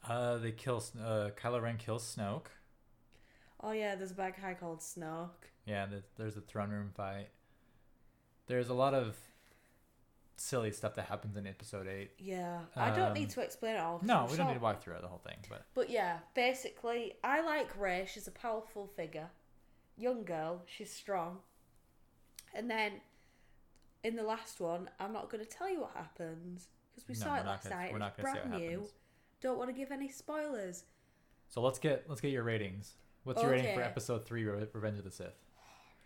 Uh, 0.09 0.39
they 0.39 0.53
kill 0.53 0.79
Sn- 0.79 1.01
uh 1.01 1.31
Kylo 1.37 1.61
Ren 1.61 1.77
kills 1.77 2.15
Snoke. 2.17 2.53
Oh 3.61 3.73
yeah, 3.73 3.97
there's 3.97 4.13
a 4.13 4.15
bad 4.15 4.35
guy 4.41 4.55
called 4.55 4.79
Snoke. 4.79 5.51
Yeah, 5.67 5.87
there's 6.17 6.37
a 6.37 6.41
throne 6.41 6.71
room 6.71 6.93
fight. 6.95 7.31
There's 8.47 8.69
a 8.69 8.75
lot 8.75 8.95
of 8.95 9.17
silly 10.37 10.71
stuff 10.73 10.95
that 10.97 11.07
happens 11.07 11.37
in 11.37 11.47
episode 11.47 11.87
eight. 11.87 12.13
Yeah, 12.19 12.61
I 12.77 12.91
don't 12.91 13.09
Um, 13.09 13.15
need 13.15 13.31
to 13.31 13.41
explain 13.41 13.77
it 13.77 13.81
all. 13.81 13.99
'cause 13.99 14.07
No, 14.09 14.25
I'm 14.25 14.31
we 14.31 14.37
don't 14.37 14.49
need 14.49 14.55
to 14.55 14.61
walk 14.61 14.83
through 14.83 14.97
the 15.01 15.09
whole 15.09 15.19
thing, 15.19 15.39
but 15.49 15.67
But 15.75 15.91
yeah, 15.91 16.21
basically, 16.35 17.15
I 17.23 17.41
like 17.41 17.77
Rey. 17.79 18.07
She's 18.07 18.27
a 18.27 18.33
powerful 18.33 18.87
figure. 18.89 19.31
Young 19.97 20.25
girl, 20.25 20.63
she's 20.67 20.93
strong. 20.93 21.43
And 22.53 22.71
then 22.71 23.01
in 24.03 24.17
the 24.17 24.23
last 24.25 24.61
one, 24.61 24.91
I'm 24.99 25.13
not 25.13 25.31
going 25.31 25.43
to 25.45 25.49
tell 25.51 25.69
you 25.71 25.81
what 25.81 25.93
happens 25.93 26.69
because 26.95 27.09
we 27.09 27.15
No, 27.15 27.21
saw 27.21 27.31
we're 27.35 27.37
it 27.41 27.45
not 27.45 27.47
last 27.51 27.63
gonna- 27.65 27.75
night. 27.77 27.85
we're 27.91 27.97
and 27.97 27.99
not 28.01 28.13
it's 28.19 28.23
gonna 28.23 28.33
brand 28.41 28.51
what 28.53 28.61
new. 28.61 28.71
happens. 28.71 28.95
Don't 29.41 29.59
want 29.59 29.71
to 29.71 29.75
give 29.75 29.91
any 29.93 30.09
spoilers. 30.09 30.85
So 31.49 31.61
let's 31.63 31.79
get 31.79 32.09
let's 32.09 32.21
get 32.21 32.31
your 32.33 32.43
ratings. 32.43 32.97
What's 33.23 33.41
your 33.41 33.51
rating 33.53 33.75
for 33.75 33.81
Okay. 33.81 33.89
episode 33.89 34.27
three, 34.27 34.45
Re- 34.45 34.69
Revenge 34.73 34.99
of 34.99 35.05
the 35.05 35.11
Sith? 35.11 35.35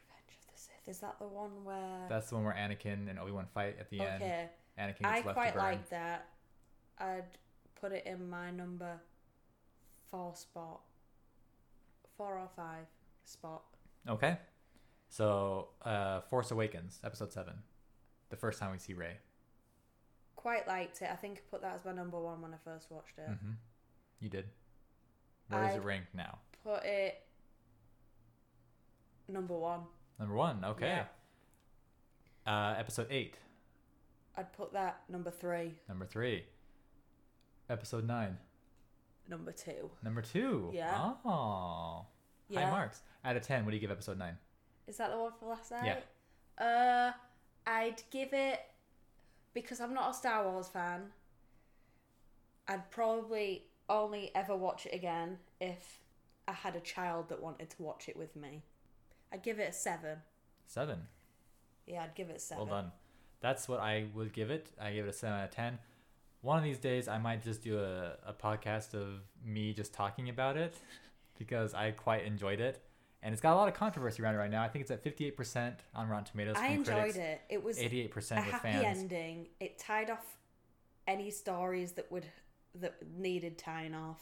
Revenge 0.08 0.38
of 0.38 0.52
the 0.52 0.58
Sith. 0.58 0.77
Is 0.88 1.00
that 1.00 1.18
the 1.18 1.26
one 1.26 1.50
where? 1.64 2.06
That's 2.08 2.30
the 2.30 2.36
one 2.36 2.44
where 2.44 2.54
Anakin 2.54 3.10
and 3.10 3.18
Obi 3.18 3.30
Wan 3.30 3.46
fight 3.52 3.76
at 3.78 3.90
the 3.90 4.00
end. 4.00 4.22
okay. 4.22 4.48
Anakin 4.78 5.00
gets 5.00 5.26
I 5.28 5.32
quite 5.32 5.54
like 5.56 5.88
that. 5.90 6.28
I'd 6.98 7.24
put 7.78 7.92
it 7.92 8.06
in 8.06 8.28
my 8.30 8.50
number 8.50 8.98
four 10.10 10.34
spot. 10.34 10.80
Four 12.16 12.38
or 12.38 12.48
five 12.56 12.86
spot. 13.24 13.62
Okay. 14.08 14.38
So, 15.10 15.68
uh, 15.84 16.20
Force 16.22 16.50
Awakens, 16.50 17.00
episode 17.04 17.32
seven, 17.32 17.54
the 18.30 18.36
first 18.36 18.58
time 18.58 18.72
we 18.72 18.78
see 18.78 18.94
Rey. 18.94 19.18
Quite 20.36 20.66
liked 20.66 21.02
it. 21.02 21.08
I 21.12 21.16
think 21.16 21.38
I 21.38 21.40
put 21.50 21.62
that 21.62 21.74
as 21.74 21.84
my 21.84 21.92
number 21.92 22.18
one 22.18 22.40
when 22.40 22.52
I 22.54 22.56
first 22.64 22.90
watched 22.90 23.18
it. 23.18 23.28
Mm-hmm. 23.30 23.50
You 24.20 24.28
did. 24.30 24.46
Where 25.48 25.64
is 25.64 25.74
it 25.74 25.76
I'd- 25.78 25.84
ranked 25.86 26.14
now? 26.14 26.38
Put 26.64 26.84
it 26.84 27.22
number 29.28 29.54
one. 29.54 29.80
Number 30.18 30.34
one. 30.34 30.64
Okay. 30.64 31.02
Uh, 32.46 32.74
episode 32.78 33.06
eight. 33.10 33.36
I'd 34.36 34.52
put 34.52 34.72
that 34.72 35.00
number 35.08 35.30
three. 35.30 35.74
Number 35.88 36.06
three. 36.06 36.44
Episode 37.68 38.06
nine. 38.06 38.38
Number 39.28 39.52
two. 39.52 39.90
Number 40.02 40.22
two. 40.22 40.70
Yeah. 40.72 41.12
Oh. 41.24 42.06
Yeah. 42.48 42.64
High 42.64 42.70
marks. 42.70 43.02
Out 43.24 43.36
of 43.36 43.42
ten, 43.42 43.64
what 43.64 43.72
do 43.72 43.76
you 43.76 43.80
give 43.80 43.90
episode 43.90 44.18
nine? 44.18 44.38
Is 44.86 44.96
that 44.96 45.10
the 45.10 45.18
one 45.18 45.32
for 45.38 45.50
last 45.50 45.70
night? 45.70 46.02
Yeah. 46.58 46.64
Uh, 46.64 47.12
I'd 47.66 48.02
give 48.10 48.32
it 48.32 48.60
because 49.52 49.80
I'm 49.80 49.92
not 49.92 50.10
a 50.10 50.14
Star 50.14 50.48
Wars 50.50 50.68
fan. 50.68 51.02
I'd 52.66 52.90
probably 52.90 53.64
only 53.88 54.30
ever 54.34 54.56
watch 54.56 54.86
it 54.86 54.94
again 54.94 55.38
if 55.60 56.00
I 56.46 56.52
had 56.52 56.76
a 56.76 56.80
child 56.80 57.28
that 57.28 57.42
wanted 57.42 57.70
to 57.70 57.82
watch 57.82 58.08
it 58.08 58.16
with 58.16 58.34
me. 58.36 58.62
I'd 59.32 59.42
give 59.42 59.58
it 59.58 59.70
a 59.70 59.72
seven. 59.72 60.18
Seven. 60.66 60.98
Yeah, 61.86 62.04
I'd 62.04 62.14
give 62.14 62.30
it 62.30 62.36
a 62.36 62.40
seven. 62.40 62.66
Well 62.66 62.82
done. 62.82 62.92
That's 63.40 63.68
what 63.68 63.80
I 63.80 64.06
would 64.14 64.32
give 64.32 64.50
it. 64.50 64.70
I 64.80 64.92
give 64.92 65.06
it 65.06 65.10
a 65.10 65.12
seven 65.12 65.38
out 65.38 65.44
of 65.44 65.50
ten. 65.50 65.78
One 66.40 66.58
of 66.58 66.64
these 66.64 66.78
days, 66.78 67.08
I 67.08 67.18
might 67.18 67.42
just 67.42 67.62
do 67.62 67.78
a, 67.78 68.12
a 68.24 68.32
podcast 68.32 68.94
of 68.94 69.22
me 69.44 69.72
just 69.72 69.92
talking 69.92 70.28
about 70.28 70.56
it 70.56 70.76
because 71.38 71.74
I 71.74 71.90
quite 71.90 72.24
enjoyed 72.24 72.60
it. 72.60 72.80
And 73.22 73.32
it's 73.32 73.42
got 73.42 73.54
a 73.54 73.56
lot 73.56 73.66
of 73.66 73.74
controversy 73.74 74.22
around 74.22 74.36
it 74.36 74.38
right 74.38 74.50
now. 74.50 74.62
I 74.62 74.68
think 74.68 74.82
it's 74.82 74.92
at 74.92 75.04
58% 75.04 75.74
on 75.94 76.08
Rotten 76.08 76.24
Tomatoes. 76.24 76.54
I 76.56 76.68
enjoyed 76.68 77.14
critics, 77.14 77.16
it. 77.16 77.40
It 77.48 77.64
was 77.64 77.78
88% 77.78 77.84
a 77.84 78.14
with 78.14 78.24
happy 78.24 78.58
fans. 78.62 78.98
ending. 78.98 79.48
It 79.58 79.78
tied 79.78 80.08
off 80.08 80.38
any 81.08 81.30
stories 81.30 81.92
that 81.92 82.10
would 82.12 82.26
that 82.76 82.94
needed 83.16 83.58
tying 83.58 83.94
off. 83.94 84.20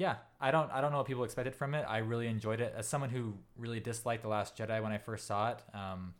Yeah, 0.00 0.16
I 0.40 0.50
don't 0.50 0.72
I 0.72 0.80
don't 0.80 0.92
know 0.92 0.96
what 0.96 1.06
people 1.06 1.24
expected 1.24 1.54
from 1.54 1.74
it. 1.74 1.84
I 1.86 1.98
really 1.98 2.26
enjoyed 2.26 2.62
it. 2.62 2.72
As 2.74 2.88
someone 2.88 3.10
who 3.10 3.34
really 3.58 3.80
disliked 3.80 4.22
The 4.22 4.30
Last 4.30 4.56
Jedi 4.56 4.82
when 4.82 4.92
I 4.92 4.96
first 4.96 5.26
saw 5.26 5.50
it, 5.50 5.58
um, 5.74 6.14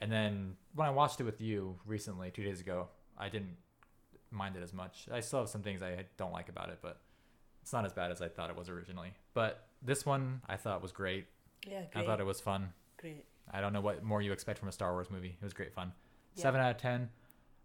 and 0.00 0.12
then 0.12 0.54
when 0.72 0.86
I 0.86 0.92
watched 0.92 1.20
it 1.20 1.24
with 1.24 1.40
you 1.40 1.74
recently, 1.84 2.30
two 2.30 2.44
days 2.44 2.60
ago, 2.60 2.86
I 3.18 3.28
didn't 3.30 3.56
mind 4.30 4.54
it 4.54 4.62
as 4.62 4.72
much. 4.72 5.08
I 5.12 5.18
still 5.18 5.40
have 5.40 5.48
some 5.48 5.62
things 5.62 5.82
I 5.82 6.04
don't 6.16 6.32
like 6.32 6.48
about 6.48 6.68
it, 6.68 6.78
but 6.80 7.00
it's 7.62 7.72
not 7.72 7.84
as 7.84 7.92
bad 7.92 8.12
as 8.12 8.22
I 8.22 8.28
thought 8.28 8.48
it 8.48 8.56
was 8.56 8.68
originally. 8.68 9.12
But 9.34 9.66
this 9.82 10.06
one 10.06 10.40
I 10.48 10.56
thought 10.56 10.82
was 10.82 10.92
great. 10.92 11.26
Yeah, 11.68 11.80
great. 11.92 12.04
I 12.04 12.06
thought 12.06 12.20
it 12.20 12.26
was 12.26 12.40
fun. 12.40 12.68
great. 12.96 13.24
I 13.50 13.60
don't 13.60 13.72
know 13.72 13.80
what 13.80 14.04
more 14.04 14.22
you 14.22 14.30
expect 14.30 14.60
from 14.60 14.68
a 14.68 14.72
Star 14.72 14.92
Wars 14.92 15.10
movie. 15.10 15.36
It 15.36 15.44
was 15.44 15.52
great 15.52 15.74
fun. 15.74 15.92
Yeah. 16.36 16.42
Seven 16.42 16.60
out 16.60 16.70
of 16.70 16.76
ten. 16.76 17.08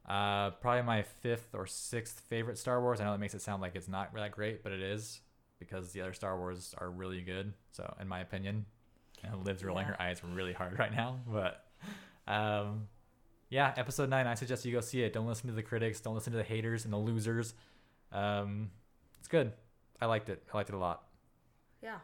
Uh, 0.08 0.52
probably 0.52 0.84
my 0.84 1.02
fifth 1.02 1.54
or 1.54 1.68
sixth 1.68 2.22
favorite 2.30 2.58
Star 2.58 2.82
Wars. 2.82 3.02
I 3.02 3.06
know 3.06 3.14
it 3.14 3.18
makes 3.20 3.34
it 3.34 3.42
sound 3.42 3.62
like 3.62 3.76
it's 3.76 3.90
not 3.90 4.14
that 4.16 4.32
great, 4.32 4.64
but 4.64 4.72
it 4.72 4.82
is 4.82 5.20
because 5.60 5.92
the 5.92 6.02
other 6.02 6.14
Star 6.14 6.38
Wars 6.38 6.74
are 6.78 6.90
really 6.90 7.22
good. 7.22 7.54
So, 7.72 7.94
in 8.00 8.08
my 8.08 8.20
opinion, 8.22 8.66
and 9.24 9.44
Liv's 9.46 9.64
rolling 9.64 9.86
Yeah. 9.88 9.94
her 9.96 10.02
eyes 10.02 10.22
really 10.24 10.54
hard 10.54 10.78
right 10.80 10.94
now. 10.94 11.20
But, 11.28 11.66
um, 12.28 12.88
yeah, 13.50 13.74
Episode 13.76 14.10
Nine. 14.10 14.28
I 14.28 14.36
suggest 14.36 14.66
you 14.66 14.72
go 14.72 14.82
see 14.82 15.02
it. 15.04 15.14
Don't 15.14 15.28
listen 15.28 15.48
to 15.50 15.56
the 15.56 15.64
critics. 15.64 16.00
Don't 16.00 16.16
listen 16.16 16.32
to 16.34 16.38
the 16.38 16.44
haters 16.44 16.86
and 16.86 16.94
the 16.94 16.98
losers. 16.98 17.54
Um, 18.12 18.70
it's 19.20 19.28
good. 19.28 19.52
I 20.00 20.06
liked 20.06 20.30
it. 20.30 20.44
I 20.54 20.58
liked 20.58 20.70
it 20.70 20.76
a 20.76 20.80
lot. 20.80 21.04
Yeah. 21.82 21.98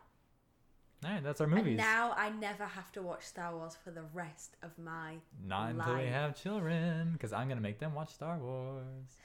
Right, 1.03 1.23
that's 1.23 1.41
our 1.41 1.47
movies. 1.47 1.67
And 1.67 1.77
now 1.77 2.13
I 2.17 2.29
never 2.29 2.65
have 2.65 2.91
to 2.93 3.01
watch 3.01 3.23
Star 3.23 3.55
Wars 3.55 3.75
for 3.83 3.91
the 3.91 4.03
rest 4.13 4.55
of 4.63 4.71
my. 4.77 5.15
Not 5.45 5.71
until 5.71 5.97
we 5.97 6.05
have 6.05 6.41
children, 6.41 7.13
because 7.13 7.33
I'm 7.33 7.47
gonna 7.49 7.61
make 7.61 7.79
them 7.79 7.93
watch 7.93 8.13
Star 8.13 8.37
Wars. 8.37 9.17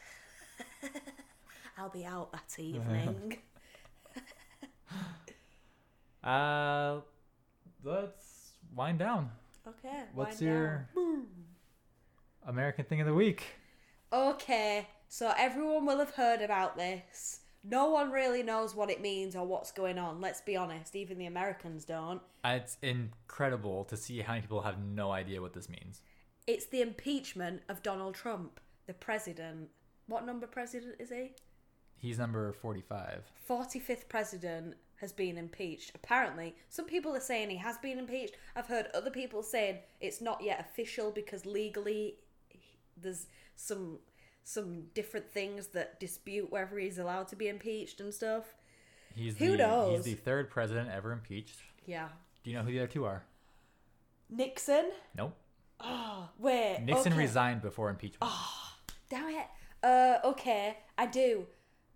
I'll 1.78 1.90
be 1.90 2.04
out 2.04 2.32
that 2.32 2.54
evening. 2.58 3.38
Uh, 6.24 7.00
let's 7.84 8.50
wind 8.74 8.98
down. 8.98 9.30
okay. 9.66 10.02
What's 10.12 10.42
your 10.42 10.88
down. 10.94 11.26
American 12.46 12.84
thing 12.84 13.00
of 13.00 13.06
the 13.06 13.14
week? 13.14 13.44
Okay, 14.12 14.88
so 15.08 15.32
everyone 15.38 15.86
will 15.86 15.98
have 15.98 16.10
heard 16.10 16.42
about 16.42 16.76
this. 16.76 17.40
No 17.64 17.90
one 17.90 18.10
really 18.10 18.42
knows 18.42 18.74
what 18.74 18.90
it 18.90 19.00
means 19.00 19.34
or 19.34 19.46
what's 19.46 19.72
going 19.72 19.98
on. 19.98 20.20
Let's 20.20 20.40
be 20.40 20.56
honest, 20.56 20.94
even 20.94 21.18
the 21.18 21.26
Americans 21.26 21.84
don't. 21.84 22.20
Uh, 22.44 22.58
It's 22.62 22.78
incredible 22.82 23.84
to 23.84 23.96
see 23.96 24.20
how 24.20 24.32
many 24.32 24.42
people 24.42 24.62
have 24.62 24.78
no 24.78 25.10
idea 25.10 25.40
what 25.40 25.52
this 25.54 25.68
means. 25.68 26.00
It's 26.46 26.66
the 26.66 26.80
impeachment 26.80 27.62
of 27.68 27.82
Donald 27.82 28.14
Trump, 28.14 28.60
the 28.86 28.94
president. 28.94 29.68
What 30.06 30.24
number 30.24 30.46
president 30.46 30.96
is 30.98 31.10
he? 31.10 31.32
He's 31.98 32.18
number 32.18 32.52
45. 32.52 33.24
45th 33.48 34.08
president 34.08 34.76
has 34.96 35.12
been 35.12 35.36
impeached. 35.36 35.92
Apparently, 35.94 36.54
some 36.68 36.84
people 36.86 37.14
are 37.14 37.20
saying 37.20 37.50
he 37.50 37.56
has 37.56 37.76
been 37.78 37.98
impeached. 37.98 38.36
I've 38.56 38.66
heard 38.66 38.86
other 38.94 39.10
people 39.10 39.42
saying 39.42 39.78
it's 40.00 40.20
not 40.20 40.42
yet 40.42 40.60
official 40.60 41.10
because 41.10 41.44
legally 41.44 42.14
there's 42.96 43.26
some 43.56 43.98
some 44.48 44.84
different 44.94 45.30
things 45.30 45.68
that 45.68 46.00
dispute 46.00 46.50
whether 46.50 46.78
he's 46.78 46.98
allowed 46.98 47.28
to 47.28 47.36
be 47.36 47.48
impeached 47.48 48.00
and 48.00 48.12
stuff. 48.12 48.44
He's 49.14 49.36
Who 49.36 49.52
the, 49.52 49.58
knows? 49.58 50.06
He's 50.06 50.16
the 50.16 50.20
third 50.20 50.50
president 50.50 50.90
ever 50.90 51.12
impeached. 51.12 51.56
Yeah. 51.86 52.08
Do 52.44 52.50
you 52.50 52.56
know 52.56 52.62
who 52.62 52.72
the 52.72 52.78
other 52.80 52.88
two 52.88 53.04
are? 53.04 53.24
Nixon? 54.30 54.90
Nope. 55.16 55.36
Ah, 55.80 56.28
oh, 56.28 56.30
wait. 56.38 56.80
Nixon 56.82 57.12
okay. 57.12 57.20
resigned 57.20 57.62
before 57.62 57.90
impeachment. 57.90 58.22
Oh 58.22 58.68
Damn 59.08 59.28
it. 59.30 59.46
Uh, 59.82 60.18
okay, 60.24 60.76
I 60.96 61.06
do. 61.06 61.46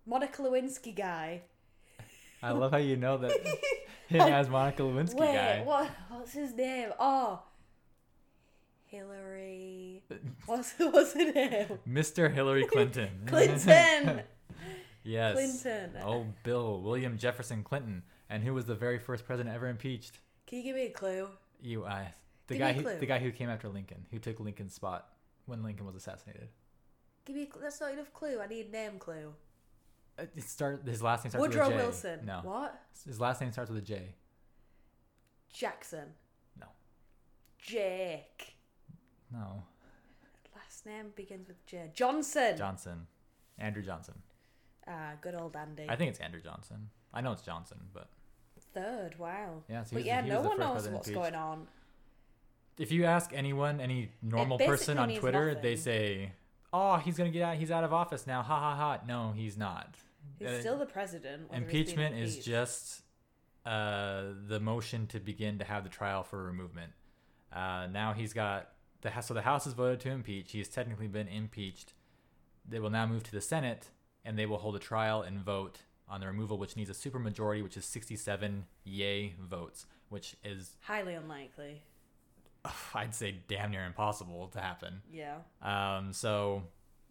Monica 0.05 0.41
Lewinsky 0.41 0.95
guy. 0.95 1.43
I 2.41 2.51
love 2.51 2.71
how 2.71 2.77
you 2.77 2.97
know 2.97 3.17
that 3.17 3.31
him 4.07 4.21
as 4.21 4.49
Monica 4.49 4.81
Lewinsky 4.81 5.15
Wait, 5.15 5.33
guy. 5.33 5.61
what? 5.63 5.89
What's 6.09 6.33
his 6.33 6.53
name? 6.53 6.89
Oh, 6.99 7.41
Hillary. 8.93 10.03
What's 10.45 10.73
what's 10.77 11.13
her 11.13 11.31
name? 11.31 11.79
Mr. 11.89 12.31
Hillary 12.31 12.65
Clinton. 12.71 13.09
Clinton. 13.25 14.21
yes. 15.03 15.33
Clinton. 15.33 15.91
Oh, 16.05 16.27
Bill 16.43 16.79
William 16.81 17.17
Jefferson 17.17 17.63
Clinton, 17.63 18.03
and 18.29 18.43
who 18.43 18.53
was 18.53 18.65
the 18.65 18.75
very 18.75 18.99
first 18.99 19.25
president 19.25 19.53
ever 19.55 19.67
impeached? 19.67 20.19
Can 20.45 20.59
you 20.59 20.63
give 20.65 20.75
me 20.75 20.85
a 20.85 20.89
clue? 20.91 21.27
You, 21.61 21.85
uh, 21.85 22.05
the 22.47 22.53
Give 22.55 22.59
guy, 22.61 22.73
who, 22.73 22.83
the 22.99 23.05
guy 23.05 23.17
who 23.19 23.31
came 23.31 23.49
after 23.49 23.67
Lincoln, 23.67 24.05
who 24.11 24.19
took 24.19 24.39
Lincoln's 24.39 24.73
spot 24.75 25.07
when 25.47 25.63
Lincoln 25.63 25.85
was 25.87 25.95
assassinated. 25.95 26.49
Give 27.25 27.35
me. 27.35 27.49
A, 27.55 27.59
that's 27.59 27.81
not 27.81 27.93
enough 27.93 28.13
clue. 28.13 28.39
I 28.41 28.47
need 28.47 28.71
name 28.71 28.99
clue. 28.99 29.33
Uh, 30.19 30.23
It 30.35 30.43
start 30.43 30.83
his 30.85 31.01
last 31.01 31.23
name 31.23 31.31
starts 31.31 31.41
Woodrow 31.41 31.67
with 31.69 31.69
a 31.69 31.71
J. 31.71 31.75
Woodrow 31.77 31.85
Wilson. 31.87 32.19
No, 32.25 32.41
What? 32.43 32.79
his 33.07 33.19
last 33.19 33.41
name 33.41 33.51
starts 33.51 33.71
with 33.71 33.79
a 33.79 33.85
J. 33.85 34.13
Jackson. 35.51 36.05
No. 36.59 36.67
Jake. 37.59 38.55
No, 39.33 39.63
Last 40.55 40.85
name 40.85 41.07
begins 41.15 41.47
with 41.47 41.65
J. 41.65 41.89
Johnson. 41.93 42.55
Johnson, 42.57 43.07
Andrew 43.57 43.81
Johnson. 43.83 44.15
ah, 44.87 45.13
good 45.21 45.33
old 45.35 45.55
Andy. 45.55 45.87
I 45.89 45.95
think 45.95 46.09
it's 46.11 46.19
Andrew 46.19 46.41
Johnson. 46.41 46.89
I 47.13 47.21
know 47.21 47.31
it's 47.31 47.41
Johnson, 47.41 47.79
but 47.93 48.09
Third. 48.73 49.19
Wow. 49.19 49.61
yeah. 49.69 49.83
So 49.83 49.89
but 49.91 49.97
was- 49.97 50.05
yeah, 50.05 50.21
no 50.21 50.41
one 50.41 50.57
knows 50.59 50.87
what's 50.89 51.07
impeached. 51.07 51.13
going 51.13 51.35
on. 51.35 51.67
If 52.79 52.91
you 52.91 53.05
ask 53.05 53.31
anyone, 53.33 53.79
any 53.79 54.09
normal 54.23 54.57
person 54.57 54.97
on 54.97 55.13
Twitter, 55.13 55.53
they 55.61 55.75
say, 55.75 56.31
"Oh, 56.71 56.97
he's 56.97 57.15
gonna 57.17 57.29
get 57.29 57.43
out. 57.43 57.57
He's 57.57 57.69
out 57.69 57.83
of 57.83 57.93
office 57.93 58.25
now." 58.25 58.41
Ha 58.41 58.59
ha 58.59 58.75
ha. 58.75 59.01
No, 59.07 59.31
he's 59.35 59.57
not. 59.57 59.95
He's 60.39 60.47
Uh, 60.47 60.59
still 60.59 60.77
the 60.79 60.87
president. 60.87 61.51
whether 61.51 61.61
he's 61.65 61.71
being 61.71 61.79
impeachment 61.81 62.15
is 62.17 62.43
just 62.43 63.03
uh, 63.65 64.29
the 64.47 64.59
motion 64.59 65.05
to 65.07 65.19
begin 65.19 65.59
to 65.59 65.65
have 65.65 65.83
the 65.83 65.89
trial 65.89 66.23
for 66.23 66.43
removal. 66.43 66.81
Uh, 67.51 67.87
now 67.91 68.13
he's 68.13 68.33
got 68.33 68.72
the 69.03 69.21
so 69.21 69.33
the 69.33 69.43
House 69.43 69.65
has 69.65 69.73
voted 69.73 69.99
to 70.01 70.09
impeach. 70.09 70.51
He 70.51 70.57
has 70.57 70.67
technically 70.67 71.07
been 71.07 71.27
impeached. 71.27 71.93
They 72.67 72.79
will 72.79 72.89
now 72.89 73.05
move 73.05 73.23
to 73.23 73.31
the 73.31 73.41
Senate, 73.41 73.89
and 74.25 74.37
they 74.37 74.45
will 74.45 74.57
hold 74.57 74.75
a 74.75 74.79
trial 74.79 75.21
and 75.21 75.39
vote 75.39 75.79
on 76.07 76.21
the 76.21 76.27
removal, 76.27 76.57
which 76.57 76.75
needs 76.75 76.89
a 76.89 76.93
supermajority, 76.93 77.63
which 77.63 77.77
is 77.77 77.85
67 77.85 78.65
yay 78.83 79.33
votes, 79.39 79.85
which 80.09 80.35
is 80.43 80.77
highly 80.81 81.13
unlikely. 81.13 81.83
I'd 82.93 83.13
say 83.13 83.35
damn 83.47 83.71
near 83.71 83.85
impossible 83.85 84.47
to 84.49 84.59
happen. 84.59 85.01
Yeah. 85.11 85.37
Um, 85.61 86.13
so 86.13 86.63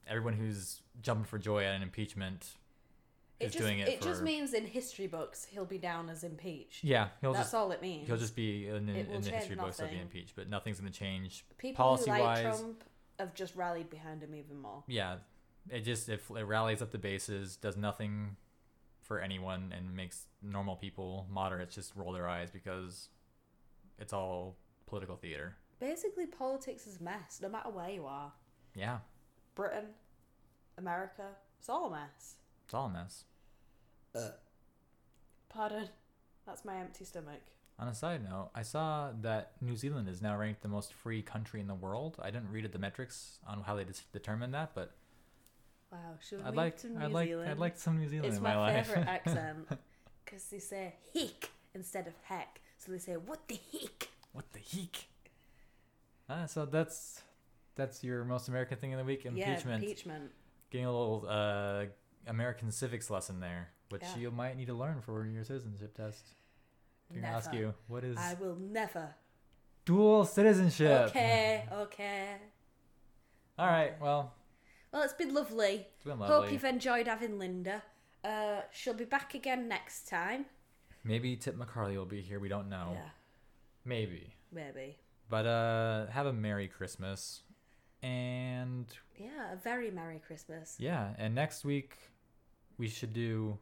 everyone 0.06 0.34
who's 0.34 0.80
jumping 1.00 1.24
for 1.24 1.38
joy 1.38 1.64
at 1.64 1.74
an 1.74 1.82
impeachment 1.82 2.52
It 3.42 3.46
is 3.46 3.52
just 3.52 3.64
doing 3.64 3.78
it, 3.80 3.88
it 3.88 3.98
for 3.98 4.08
just 4.08 4.22
means 4.22 4.54
in 4.54 4.66
history 4.66 5.06
books 5.06 5.46
he'll 5.50 5.64
be 5.64 5.78
down 5.78 6.08
as 6.08 6.24
impeached. 6.24 6.84
yeah. 6.84 7.08
He'll 7.20 7.32
That's 7.32 7.46
just 7.46 7.54
all 7.54 7.70
it 7.72 7.82
means. 7.82 8.06
he'll 8.06 8.16
just 8.16 8.36
be 8.36 8.68
in, 8.68 8.88
in, 8.88 9.06
in 9.06 9.22
the 9.22 9.30
history 9.30 9.56
books. 9.56 9.78
He'll 9.78 9.88
be 9.88 10.00
impeached, 10.00 10.34
but 10.36 10.48
nothing's 10.48 10.80
going 10.80 10.92
to 10.92 10.98
change 10.98 11.44
People 11.58 11.84
policy 11.84 12.10
who 12.10 12.16
like 12.16 12.22
wise. 12.22 12.42
Trump 12.42 12.84
have 13.18 13.34
just 13.34 13.54
rallied 13.54 13.90
behind 13.90 14.22
him 14.22 14.34
even 14.34 14.60
more. 14.60 14.82
Yeah, 14.86 15.16
it 15.70 15.80
just 15.80 16.08
it, 16.08 16.20
it 16.36 16.42
rallies 16.42 16.82
up 16.82 16.90
the 16.90 16.98
bases, 16.98 17.56
does 17.56 17.76
nothing 17.76 18.36
for 19.00 19.20
anyone, 19.20 19.72
and 19.76 19.94
makes 19.94 20.26
normal 20.42 20.76
people, 20.76 21.26
moderates, 21.30 21.74
just 21.74 21.94
roll 21.96 22.12
their 22.12 22.28
eyes 22.28 22.50
because 22.50 23.08
it's 23.98 24.12
all 24.12 24.56
political 24.86 25.16
theater. 25.16 25.56
Basically, 25.80 26.26
politics 26.26 26.86
is 26.86 27.00
a 27.00 27.02
mess, 27.02 27.40
no 27.42 27.48
matter 27.48 27.70
where 27.70 27.90
you 27.90 28.06
are. 28.06 28.32
Yeah, 28.74 28.98
Britain, 29.54 29.86
America, 30.78 31.26
it's 31.58 31.68
all 31.68 31.86
a 31.86 31.90
mess. 31.90 32.36
it's 32.64 32.74
all 32.74 32.86
a 32.86 32.90
mess. 32.90 33.24
Pardon, 35.48 35.88
that's 36.46 36.64
my 36.64 36.76
empty 36.76 37.04
stomach. 37.04 37.40
On 37.78 37.88
a 37.88 37.94
side 37.94 38.22
note, 38.22 38.50
I 38.54 38.62
saw 38.62 39.10
that 39.22 39.52
New 39.60 39.76
Zealand 39.76 40.08
is 40.08 40.22
now 40.22 40.36
ranked 40.36 40.62
the 40.62 40.68
most 40.68 40.92
free 40.92 41.22
country 41.22 41.60
in 41.60 41.66
the 41.66 41.74
world. 41.74 42.16
I 42.22 42.30
didn't 42.30 42.50
read 42.50 42.70
the 42.70 42.78
metrics 42.78 43.38
on 43.46 43.62
how 43.62 43.74
they 43.74 43.84
dis- 43.84 44.04
determined 44.12 44.54
that, 44.54 44.72
but 44.74 44.94
Wow, 45.90 45.98
should 46.26 46.38
we 46.38 46.44
I'd 46.44 46.54
like 46.54 46.78
to 46.78 46.88
New 46.88 47.00
I'd 47.00 47.12
like 47.12 47.28
Zealand? 47.28 47.50
I'd 47.50 47.58
like 47.58 47.76
some 47.76 47.98
New 47.98 48.08
Zealand 48.08 48.28
it's 48.28 48.36
in 48.38 48.42
my, 48.42 48.54
my, 48.54 48.60
life. 48.60 48.86
favorite 48.86 49.06
accent 49.08 49.68
because 50.24 50.44
they 50.44 50.58
say 50.58 50.94
hick 51.12 51.50
instead 51.74 52.06
of 52.06 52.14
heck, 52.24 52.60
so 52.78 52.92
they 52.92 52.98
say 52.98 53.14
what 53.14 53.46
the 53.48 53.58
hick. 53.70 54.08
what 54.32 54.50
the 54.52 54.58
heek? 54.58 55.08
Uh, 56.28 56.46
so 56.46 56.64
that's 56.64 57.20
that's 57.74 58.02
your 58.02 58.24
most 58.24 58.48
American 58.48 58.78
thing 58.78 58.92
of 58.94 58.98
the 58.98 59.04
week, 59.04 59.26
impeachment. 59.26 59.66
Yeah, 59.66 59.74
impeachment. 59.74 60.30
Getting 60.70 60.86
a 60.86 60.92
little 60.92 61.26
uh, 61.28 61.84
American 62.26 62.70
civics 62.70 63.10
lesson 63.10 63.40
there, 63.40 63.70
which 63.90 64.02
Yeah. 64.02 64.16
you 64.16 64.30
might 64.30 64.56
need 64.56 64.66
to 64.66 64.74
learn 64.74 65.00
for 65.00 65.24
your 65.26 65.44
citizenship 65.44 65.94
test. 65.96 66.34
They're 67.10 67.20
gonna 67.22 67.34
ask 67.36 67.52
you 67.52 67.74
what 67.88 68.04
is 68.04 68.16
I 68.16 68.34
will 68.34 68.56
never. 68.56 69.14
dual 69.84 70.24
citizenship. 70.24 71.08
Okay, 71.10 71.66
okay. 71.72 72.36
All 73.58 73.66
right. 73.66 74.00
Well, 74.00 74.34
Well, 74.92 75.02
it's 75.02 75.12
been 75.14 75.34
lovely. 75.34 75.86
it's 75.94 76.04
been 76.04 76.18
lovely. 76.18 76.34
Hope 76.34 76.52
you've 76.52 76.64
enjoyed 76.64 77.06
having 77.06 77.38
Linda. 77.38 77.82
Uh, 78.24 78.62
she'll 78.70 78.94
be 78.94 79.04
back 79.04 79.34
again 79.34 79.68
next 79.68 80.06
time. 80.08 80.46
Maybe 81.04 81.36
Tip 81.36 81.56
McCarley 81.56 81.96
will 81.96 82.06
be 82.06 82.20
here. 82.22 82.38
We 82.38 82.48
don't 82.48 82.68
know. 82.68 82.90
Yeah, 82.94 83.08
Maybe. 83.84 84.34
maybe. 84.52 84.96
But 85.28 85.46
uh, 85.46 86.06
have 86.10 86.26
a 86.26 86.32
Merry 86.32 86.68
Christmas, 86.68 87.42
and 88.02 88.86
Yeah, 89.18 89.52
a 89.52 89.56
very 89.56 89.90
Merry 89.90 90.20
Christmas. 90.20 90.76
yeah, 90.78 91.14
and 91.18 91.34
next 91.34 91.64
week 91.64 91.96
we 92.78 92.88
should 92.88 93.12
do 93.12 93.58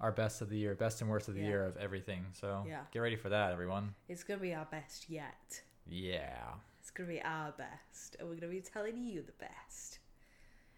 our 0.00 0.12
best 0.12 0.40
of 0.40 0.48
the 0.48 0.56
year, 0.56 0.74
best 0.74 1.00
and 1.02 1.10
worst 1.10 1.28
of 1.28 1.34
the 1.34 1.40
Yeah. 1.42 1.48
year 1.48 1.64
of 1.66 1.76
everything. 1.76 2.26
So 2.32 2.64
Yeah. 2.66 2.84
get 2.90 3.00
ready 3.00 3.16
for 3.16 3.28
that, 3.28 3.52
everyone. 3.52 3.94
It's 4.08 4.24
gonna 4.24 4.40
be 4.40 4.54
our 4.54 4.64
best 4.66 5.10
yet. 5.10 5.62
Yeah. 5.86 6.54
It's 6.78 6.90
gonna 6.90 7.08
be 7.08 7.22
our 7.22 7.52
best, 7.52 8.16
and 8.18 8.28
we're 8.28 8.36
gonna 8.36 8.48
be 8.52 8.62
telling 8.62 8.96
you 8.96 9.22
the 9.22 9.32
best. 9.32 9.98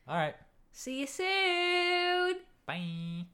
All 0.09 0.16
right. 0.16 0.35
See 0.73 1.01
you 1.01 1.07
soon. 1.07 2.40
Bye. 2.66 3.27